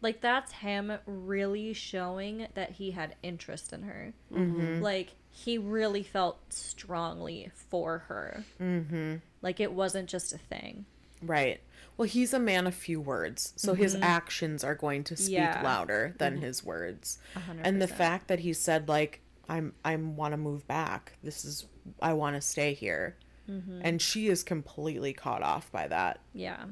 [0.00, 4.14] like that's him really showing that he had interest in her.
[4.34, 4.82] Mm-hmm.
[4.82, 8.44] Like he really felt strongly for her.
[8.60, 9.16] Mm-hmm.
[9.40, 10.84] Like it wasn't just a thing.
[11.22, 11.60] Right.
[11.96, 14.04] Well, he's a man of few words, so his mm-hmm.
[14.04, 15.62] actions are going to speak Yeah.
[15.62, 16.44] louder than mm-hmm.
[16.44, 17.18] his words.
[17.34, 21.14] hundred And the fact that he said like I'm I want to move back.
[21.22, 21.66] This is
[22.00, 23.16] I want to stay here.
[23.50, 23.80] Mm-hmm.
[23.82, 26.20] And she is completely caught off by that.
[26.32, 26.64] Yeah.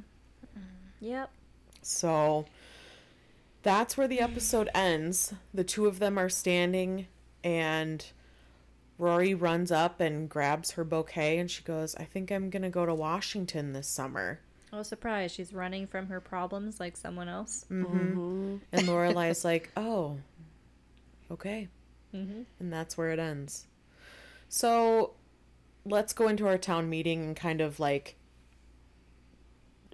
[1.00, 1.30] Yep.
[1.82, 2.44] So
[3.62, 5.34] that's where the episode ends.
[5.52, 7.06] The two of them are standing
[7.42, 8.04] and
[9.00, 12.68] Rory runs up and grabs her bouquet and she goes, "I think I'm going to
[12.68, 14.40] go to Washington this summer."
[14.70, 15.34] I was surprised.
[15.34, 17.64] She's running from her problems like someone else.
[17.70, 17.96] Mm-hmm.
[17.96, 18.56] Mm-hmm.
[18.72, 20.18] And Lorelai's like, "Oh,
[21.30, 21.68] okay,"
[22.14, 22.42] mm-hmm.
[22.58, 23.66] and that's where it ends.
[24.50, 25.14] So,
[25.86, 28.16] let's go into our town meeting and kind of like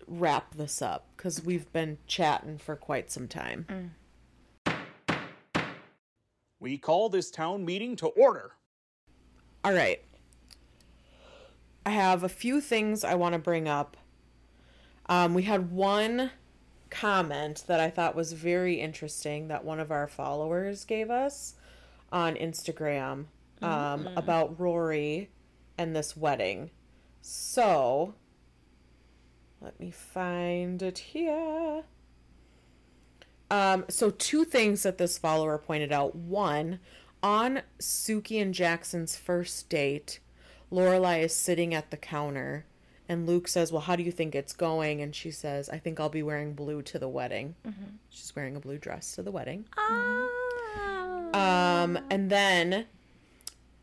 [0.08, 3.66] wrap this up because we've been chatting for quite some time.
[3.68, 3.90] Mm.
[6.58, 8.55] We call this town meeting to order.
[9.66, 10.00] All right,
[11.84, 13.96] I have a few things I want to bring up.
[15.06, 16.30] Um, we had one
[16.88, 21.56] comment that I thought was very interesting that one of our followers gave us
[22.12, 23.24] on Instagram
[23.60, 25.30] um, about Rory
[25.76, 26.70] and this wedding.
[27.20, 28.14] So,
[29.60, 31.82] let me find it here.
[33.50, 36.14] Um, so two things that this follower pointed out.
[36.14, 36.78] One,
[37.26, 40.20] on Sookie and Jackson's first date,
[40.70, 42.66] Lorelai is sitting at the counter
[43.08, 45.00] and Luke says, Well, how do you think it's going?
[45.02, 47.56] And she says, I think I'll be wearing blue to the wedding.
[48.10, 49.64] She's wearing a blue dress to the wedding.
[51.34, 52.86] Um, and then,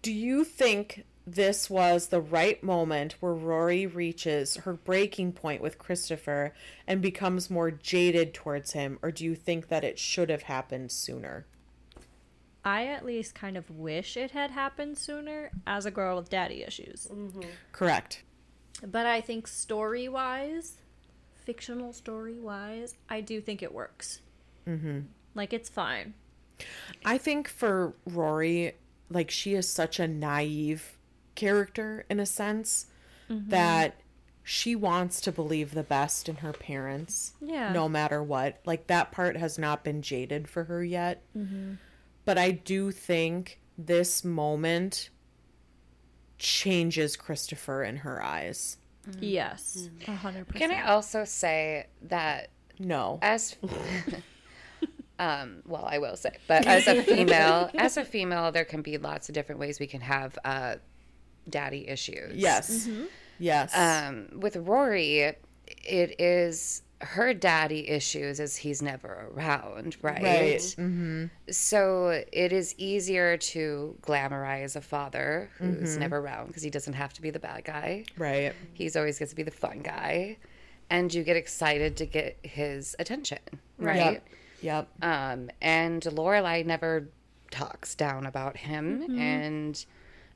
[0.02, 5.78] do you think this was the right moment where Rory reaches her breaking point with
[5.78, 6.54] Christopher
[6.88, 10.92] and becomes more jaded towards him, or do you think that it should have happened
[10.92, 11.46] sooner?
[12.66, 16.64] I at least kind of wish it had happened sooner as a girl with daddy
[16.64, 17.08] issues.
[17.12, 17.42] Mm-hmm.
[17.72, 18.24] Correct.
[18.86, 20.78] But I think story wise,
[21.34, 24.22] fictional story wise, I do think it works.
[24.68, 25.02] Mm-hmm.
[25.36, 26.14] Like it's fine.
[27.04, 28.76] I think for Rory,
[29.10, 30.98] like she is such a naive
[31.36, 32.88] character in a sense
[33.30, 33.50] mm-hmm.
[33.50, 33.96] that
[34.44, 37.34] she wants to believe the best in her parents.
[37.42, 37.72] Yeah.
[37.72, 38.60] No matter what.
[38.66, 41.24] Like that part has not been jaded for her yet.
[41.38, 41.74] Mm-hmm.
[42.26, 45.10] But I do think this moment
[46.38, 48.78] changes Christopher in her eyes.
[49.20, 50.72] Yes, a hundred Can.
[50.72, 52.50] I also say that
[52.80, 53.20] No.
[53.22, 53.56] as
[55.20, 58.98] um well i will say but as a female as a female there can be
[58.98, 60.76] lots of different ways we can have uh
[61.50, 62.88] daddy issues Yes.
[63.40, 63.72] Yes.
[63.78, 65.20] um with rory
[65.68, 70.58] it is her daddy issues is he's never around right, right.
[70.60, 71.26] Mm-hmm.
[71.52, 76.00] so it is easier to glamorize a father who's Mm-hmm.
[76.00, 78.54] never around because he doesn't have to be the bad guy Right.
[78.74, 80.38] he's always gets to be the fun guy
[80.90, 83.40] and you get excited to get his attention
[83.78, 84.28] right Yep.
[84.62, 84.88] Yep.
[85.04, 87.10] um, and Lorelai never
[87.52, 89.86] talks down about him, and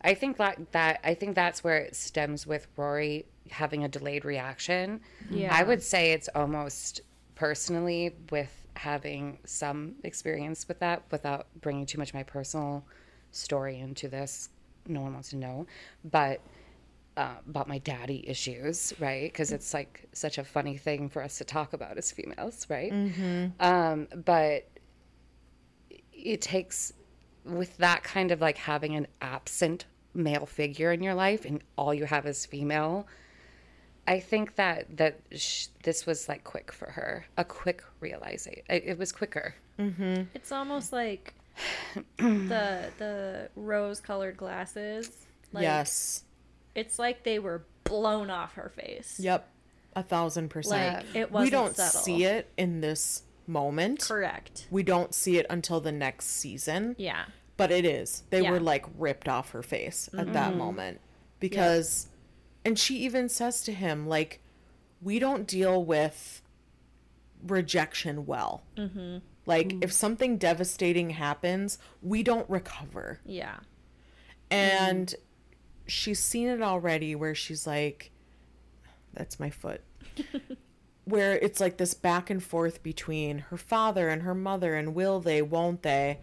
[0.01, 4.26] I think that that I think that's where it stems with Rory having a delayed
[4.26, 5.02] reaction.
[5.30, 5.56] Yeah.
[5.56, 7.02] I would say it's almost
[7.36, 12.86] personally with having some experience with that, without bringing too much of my personal
[13.32, 14.50] story into this.
[14.88, 15.68] No one wants to know,
[16.04, 16.41] but.
[17.16, 19.24] Uh, about my daddy issues, right?
[19.24, 22.91] Because it's like such a funny thing for us to talk about as females, right?
[23.60, 24.68] Um, but
[26.14, 26.93] it takes
[27.43, 31.91] with that kind of like having an absent male figure in your life and all
[31.91, 33.08] you have is female
[34.08, 38.84] i think that that sh- this was like quick for her a quick realization it,
[38.86, 40.24] it was quicker mm-hmm.
[40.34, 41.34] It's almost like
[42.18, 45.10] the the rose colored glasses.
[45.51, 46.24] Like, yes.
[46.76, 49.20] It's like they were blown off her face.
[49.20, 49.49] Yep.
[49.95, 51.08] A thousand percent.
[51.08, 52.01] Like it we wasn't don't subtle.
[52.01, 54.01] see it in this moment.
[54.01, 54.68] Correct.
[54.70, 56.95] We don't see it until the next season.
[56.97, 57.26] Yeah.
[57.55, 58.24] But it is.
[58.30, 58.51] They Yeah.
[58.51, 60.60] were like ripped off her face at that mm-hmm.
[60.60, 61.01] moment.
[61.39, 62.08] Because
[62.68, 64.41] and she even says to him, like,
[65.01, 66.41] we don't deal with
[67.47, 68.65] rejection well.
[68.76, 69.20] Mm-hmm.
[69.45, 73.22] Like, if something devastating happens, we don't recover.
[73.26, 73.59] Yeah.
[74.51, 75.15] And
[75.86, 78.11] she's seen it already where she's like,
[79.13, 79.82] that's my foot.
[81.05, 85.22] where it's like this back and forth between her father and her mother and will
[85.22, 86.20] they, won't they.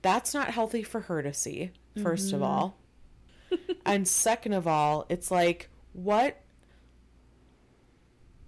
[0.00, 2.78] That's not healthy for her to see, 1st of all.
[3.86, 6.40] and second of all, it's like, what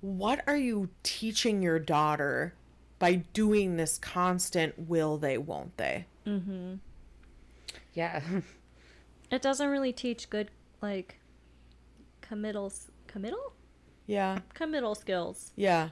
[0.00, 2.54] what are you teaching your daughter
[2.98, 6.06] by doing this constant will they, won't they?
[6.26, 6.78] Mhm.
[7.94, 8.22] Yeah.
[9.30, 11.18] It doesn't really teach good like
[12.22, 12.72] committal
[13.06, 13.52] committal
[14.06, 14.38] Yeah.
[14.54, 15.90] committal skills Yeah.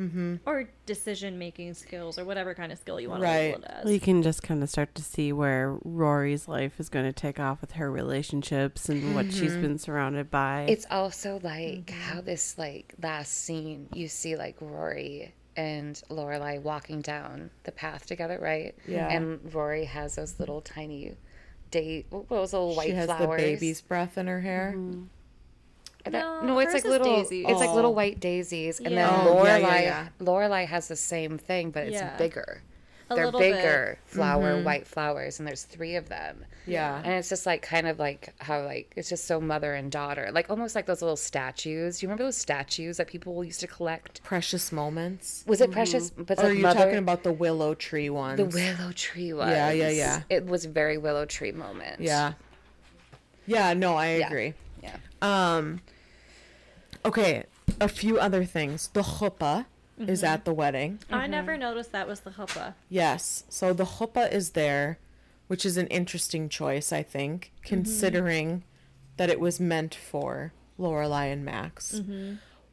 [0.00, 0.36] Mm-hmm.
[0.46, 3.52] or decision making skills or whatever kind of skill you want Right.
[3.52, 3.84] to label it as.
[3.84, 7.12] Well, you can just kind of start to see where Rory's life is going to
[7.12, 9.62] take off with her relationships and what she's mm-hmm.
[9.62, 10.66] been surrounded by.
[10.70, 12.00] It's also like mm-hmm.
[12.00, 18.06] how this like last scene you see like Rory and Lorelai walking down the path
[18.06, 18.74] together, right?
[18.88, 19.08] Yeah.
[19.08, 21.16] And Rory has those little tiny
[21.70, 23.40] date what was those little white she has flowers?
[23.40, 24.74] the baby's breath in her hair.
[24.76, 25.04] That-
[26.08, 27.46] No, no, it's like little daisies.
[27.48, 27.74] it's like Oh.
[27.74, 28.78] little white daisies.
[28.80, 29.10] And Yeah.
[29.10, 30.08] then Oh, Lorelai yeah, yeah, yeah.
[30.20, 32.16] Lorelai has the same thing, but it's Yeah.
[32.16, 32.62] bigger.
[33.12, 33.56] A They're little bit.
[33.56, 34.64] bigger flower mm-hmm.
[34.64, 36.44] white flowers and there's three of them.
[36.64, 37.02] Yeah.
[37.04, 40.30] And it's just like kind of like how like it's just so mother and daughter.
[40.32, 41.98] Like almost like those little statues.
[41.98, 44.22] Do You remember those statues that people used to collect?
[44.22, 45.42] Precious moments.
[45.48, 45.72] Was it mm-hmm.
[45.72, 46.10] precious?
[46.10, 48.36] But it's Or are you mother, talking about the willow tree ones?
[48.36, 49.50] the willow tree ones?
[49.50, 50.22] Yeah, yeah, yeah.
[50.30, 52.00] It was very willow tree moment.
[52.00, 52.34] Yeah.
[53.46, 54.26] Yeah, no, I Yeah.
[54.28, 54.54] agree.
[54.82, 54.96] Yeah.
[55.22, 55.80] Um
[57.04, 57.44] Okay,
[57.80, 58.88] a few other things.
[58.88, 59.66] The chuppah
[59.98, 60.32] is mm-hmm.
[60.32, 60.98] at the wedding.
[61.10, 61.30] I mm-hmm.
[61.30, 62.74] never noticed that was the chuppah.
[62.88, 63.44] Yes.
[63.48, 64.98] So the chuppah is there,
[65.46, 67.68] which is an interesting choice, I think, mm-hmm.
[67.68, 68.64] considering
[69.16, 72.00] that it was meant for Lorelai and Max.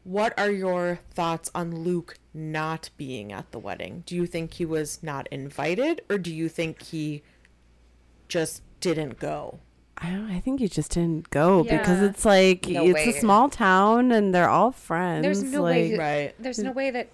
[0.04, 4.04] What are your thoughts on Luke not being at the wedding?
[4.06, 7.24] Do you think he was not invited, or do you think he
[8.30, 9.60] just didn't go?
[10.00, 10.30] I don't.
[10.30, 13.10] I think you just didn't go because it's like No it's way.
[13.10, 15.24] a small town and they're all friends.
[15.24, 15.98] There's no like, way.
[15.98, 16.34] Right.
[16.40, 17.10] There's no way that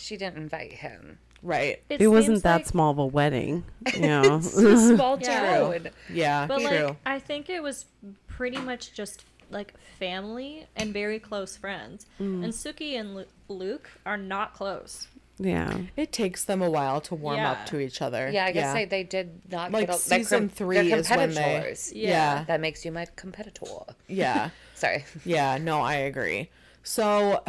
[0.00, 1.18] she didn't invite him.
[1.42, 1.82] Right.
[1.88, 4.36] It, It wasn't that like- small of a wedding, you know.
[4.36, 5.40] It's a small Yeah.
[5.40, 5.88] town.
[6.12, 6.86] Yeah, But true.
[6.86, 7.84] like, I think it was
[8.26, 12.06] pretty much just like family and very close friends.
[12.20, 12.44] Mm.
[12.44, 15.08] And Sookie and Lu- Luke are not close.
[15.38, 15.76] Yeah.
[15.96, 17.52] it takes them a while to warm Yeah.
[17.52, 18.28] up to each other.
[18.30, 20.98] Yeah, I guess They, they did not Like get a, they're season com- three they're
[20.98, 21.92] is when they- competitors.
[21.92, 22.44] Yeah.
[22.44, 23.64] That makes you my competitor.
[24.06, 24.50] Yeah.
[24.74, 25.04] Sorry.
[25.24, 26.50] Yeah, no, I agree.
[26.82, 27.42] So,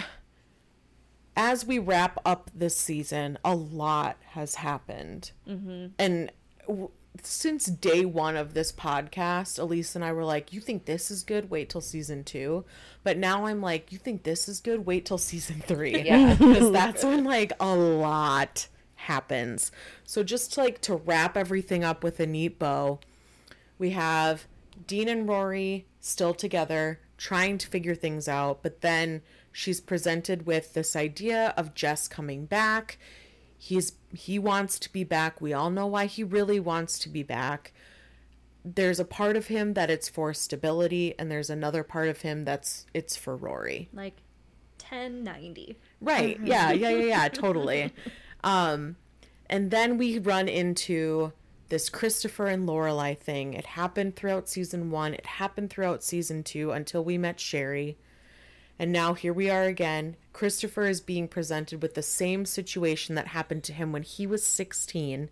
[1.36, 5.32] as we wrap up this season, a lot has happened.
[5.48, 5.88] Mm-hmm.
[5.98, 6.32] And
[6.68, 6.90] w-
[7.24, 11.24] since day one of this podcast, Elyse and I were like, You think this is
[11.24, 11.50] good?
[11.50, 12.66] Wait till season two.
[13.04, 14.86] But now I'm like, You think this is good?
[14.86, 16.02] Wait till season three.
[16.06, 16.36] Yeah.
[16.40, 19.72] Because that's when, like, a lot happens.
[20.04, 23.00] So, just like to wrap everything up with a neat bow,
[23.78, 24.46] we have
[24.88, 30.74] Dean and Rory still together, trying to figure things out, but then she's presented with
[30.74, 32.98] this idea of Jess coming back.
[33.62, 35.42] He's he wants to be back.
[35.42, 37.74] We all know why he really wants to be back.
[38.64, 42.46] There's a part of him that it's for stability, and there's another part of him
[42.46, 43.90] that's it's for Rory.
[43.92, 44.22] Like
[44.82, 45.78] 1090.
[46.00, 46.40] Right.
[46.42, 47.94] Yeah, yeah, yeah, yeah, totally.
[48.46, 48.96] Um
[49.50, 51.34] and then we run into
[51.68, 53.54] this Christopher and Lorelai thing.
[53.54, 57.98] It happened throughout season 1, it happened throughout season 2 until we met Sherry.
[58.80, 60.16] And now here we are again.
[60.32, 64.46] Christopher is being presented with the same situation that happened to him when he was
[64.46, 65.30] 16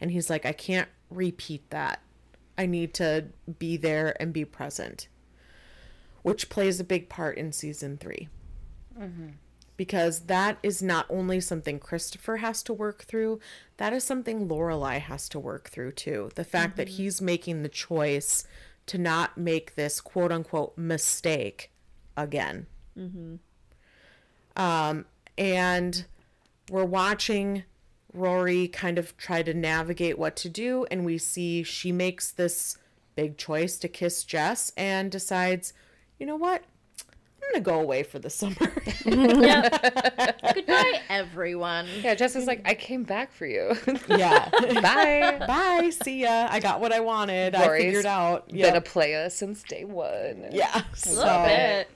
[0.00, 2.02] and he's like I can't repeat that.
[2.58, 3.26] I need to
[3.58, 5.06] be there and be present.
[6.22, 8.28] Which plays a big part in season 3
[9.00, 9.28] mm-hmm.
[9.76, 13.38] because that is not only something Christopher has to work through,
[13.76, 16.30] that is something Lorelai has to work through too.
[16.34, 16.96] The fact that mm-hmm.
[16.96, 18.44] he's making the choice
[18.86, 21.70] to not make this quote unquote mistake
[22.16, 22.66] again.
[24.56, 25.04] Um,
[25.36, 26.04] and
[26.70, 27.62] we're watching
[28.12, 32.78] Rory kind of try to navigate what to do, and we see she makes this
[33.14, 35.72] big choice to kiss Jess and decides,
[36.18, 36.62] you know what?
[37.40, 38.56] I'm gonna go away for the summer.
[39.04, 41.86] Goodbye, everyone.
[42.02, 43.74] Yeah, Jess is like, I came back for you.
[44.08, 44.48] yeah.
[44.80, 45.44] Bye.
[45.46, 45.90] Bye.
[46.02, 46.48] See ya.
[46.50, 47.54] I got what I wanted.
[47.54, 48.48] I figured out.
[48.48, 50.46] Been a player since day one.
[50.50, 50.82] yeah.
[50.92, 51.88] A So, little bit.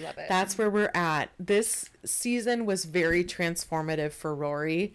[0.00, 0.26] Love it.
[0.28, 1.30] That's where we're at.
[1.38, 4.94] This season was very transformative for Rory,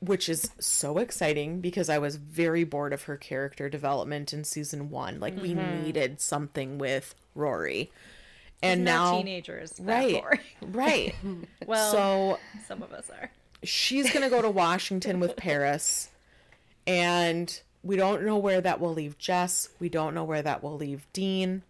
[0.00, 4.90] which is so exciting because I was very bored of her character development in season
[4.90, 5.20] one.
[5.20, 5.82] Like, we mm-hmm.
[5.82, 7.90] needed something with Rory.
[8.62, 9.74] And now, teenagers.
[9.80, 10.22] right,
[10.62, 11.14] right.
[11.66, 13.30] Well, so some of us are.
[13.62, 16.08] she's going to go to Washington with Paris.
[16.86, 19.68] And we don't know where that will leave Jess.
[19.78, 21.62] We don't know where that will leave Dean.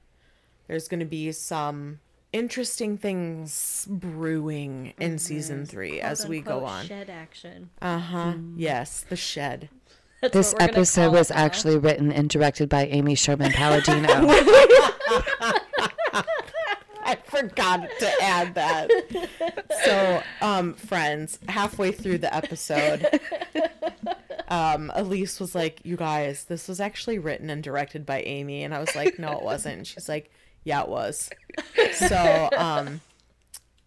[0.66, 1.98] There's going to be some
[2.32, 6.86] interesting things brewing in season three as we go on.
[6.86, 7.70] Shed action.
[7.80, 8.34] Uh huh.
[8.56, 9.68] Yes, the shed.
[10.20, 11.44] That's this what we're gonna episode was it now.
[11.44, 14.08] actually written and directed by Amy Sherman Palladino.
[17.04, 18.90] I forgot to add that.
[19.84, 23.06] So, um, friends, halfway through the episode,
[24.48, 28.74] um, Elyse was like, "You guys, this was actually written and directed by Amy," and
[28.74, 30.30] I was like, "No, it wasn't." And she's like,
[30.68, 31.30] "Yeah, it was."
[31.94, 33.00] So, um,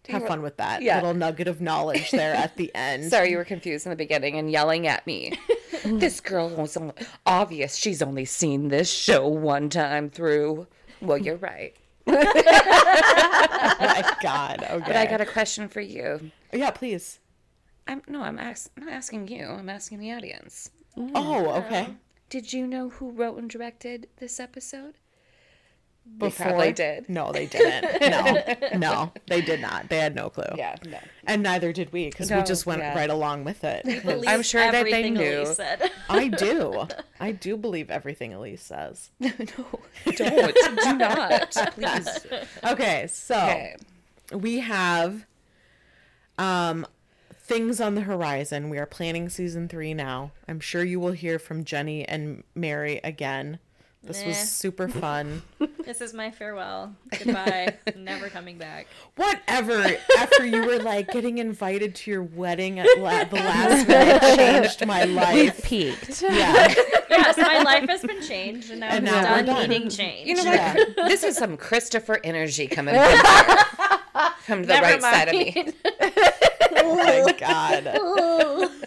[0.08, 0.96] have fun with that Yeah.
[0.96, 3.08] little nugget of knowledge there at the end.
[3.10, 5.38] Sorry, you were confused in the beginning and yelling at me.
[5.84, 6.76] this girl was
[7.24, 7.76] obvious.
[7.76, 10.66] She's only seen this show one time through.
[11.00, 11.74] Well, you're right.
[12.06, 12.12] Oh
[13.80, 14.66] my God.
[14.68, 14.84] Okay.
[14.86, 16.30] But I got a question for you.
[16.52, 17.20] yeah, please.
[17.86, 19.46] I'm no, I'm ask, not asking you.
[19.46, 20.70] I'm asking the audience.
[21.14, 21.88] Oh, okay.
[22.28, 24.94] Did you know who wrote and directed this episode?
[26.18, 27.08] Before probably did.
[27.08, 28.00] No, they didn't.
[28.10, 29.88] No, no, they did not.
[29.88, 30.44] They had no clue.
[30.56, 30.98] Yeah, no.
[31.24, 32.94] And neither did we because we just went yeah.
[32.94, 33.84] right along with it.
[34.26, 35.46] I'm sure that they knew.
[35.46, 35.90] Said.
[36.08, 36.86] I do.
[37.20, 39.10] I do believe everything Elyse says.
[39.20, 39.30] no,
[40.16, 40.54] don't.
[40.84, 41.50] Do not.
[41.74, 42.26] Please.
[42.64, 43.76] Okay, so Okay.
[44.32, 45.26] we have
[46.38, 46.86] um
[47.42, 48.70] things on the horizon.
[48.70, 50.32] We are planning season 3 now.
[50.48, 53.58] I'm sure you will hear from Jenny and Mary again.
[54.04, 55.42] This was super fun.
[55.84, 56.94] This is my farewell.
[57.10, 57.76] Goodbye.
[57.96, 58.86] Never coming back.
[59.16, 59.96] Whatever.
[60.16, 64.86] After you were like getting invited to your wedding at la- the last minute changed
[64.86, 65.34] my life.
[65.34, 66.22] We Peaked.
[66.22, 66.72] Yeah.
[67.10, 69.68] Yes, my life has been changed, and now And I'm now we're done, done.
[69.70, 70.28] needing change.
[70.28, 70.96] You know what?
[71.08, 73.18] This is some Christopher energy coming from here.
[74.46, 75.72] Come to the Never right side of me.
[76.76, 78.78] Oh my god.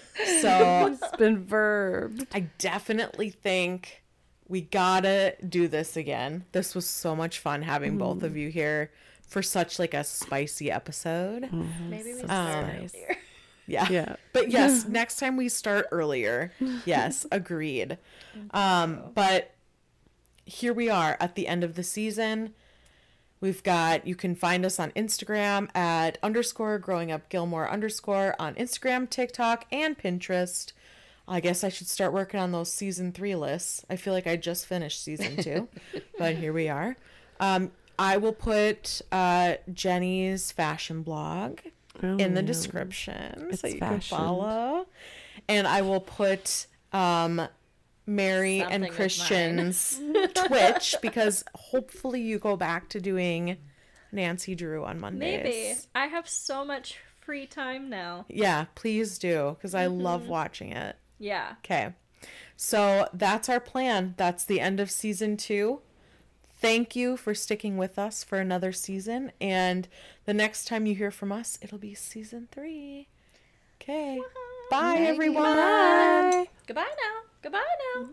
[0.41, 2.25] So It's been verb.
[2.33, 4.01] I definitely think
[4.47, 6.45] we gotta do this again.
[6.51, 8.91] This was so much fun having both of you here
[9.27, 11.49] for such like a spicy episode.
[11.89, 12.93] Maybe we Um, start nice.
[12.95, 13.17] earlier.
[13.67, 13.87] Yeah.
[13.89, 14.15] Yeah.
[14.31, 16.51] But yes, next time we start earlier.
[16.85, 17.97] Yes, agreed.
[18.51, 19.55] Um, but
[20.45, 22.53] here we are at the end of the season.
[23.41, 28.53] We've got you can find us on Instagram at underscore growing up Gilmore underscore on
[28.53, 30.71] Instagram, TikTok, and Pinterest.
[31.27, 33.83] I guess I should start working on those season three lists.
[33.89, 35.67] I feel like I just finished season two,
[36.19, 36.95] but here we are.
[37.39, 41.59] Um, I will put uh, Jenny's fashion blog
[42.01, 44.85] in the description so It's you can follow.
[45.47, 47.41] And I will put um,
[48.05, 48.91] Mary Something and.
[48.93, 49.99] Christian's
[50.35, 53.57] Twitch because hopefully you go back to doing
[54.11, 55.43] Nancy Drew on Mondays.
[55.43, 55.75] Maybe.
[55.95, 58.25] I have so much free time now.
[58.29, 60.01] Yeah, please do because I Mm-hmm.
[60.01, 60.97] love watching it.
[61.19, 61.55] Yeah.
[61.63, 61.93] Okay.
[62.55, 64.13] So that's our plan.
[64.17, 65.81] That's the end of season two.
[66.57, 69.31] Thank you for sticking with us for another season.
[69.41, 69.87] And
[70.25, 73.07] the next time you hear from us, it'll be season three.
[73.81, 74.21] Okay.
[74.71, 75.45] Bye, everyone.
[76.65, 77.21] Goodbye now.
[77.41, 77.63] Goodbye
[77.95, 78.09] now.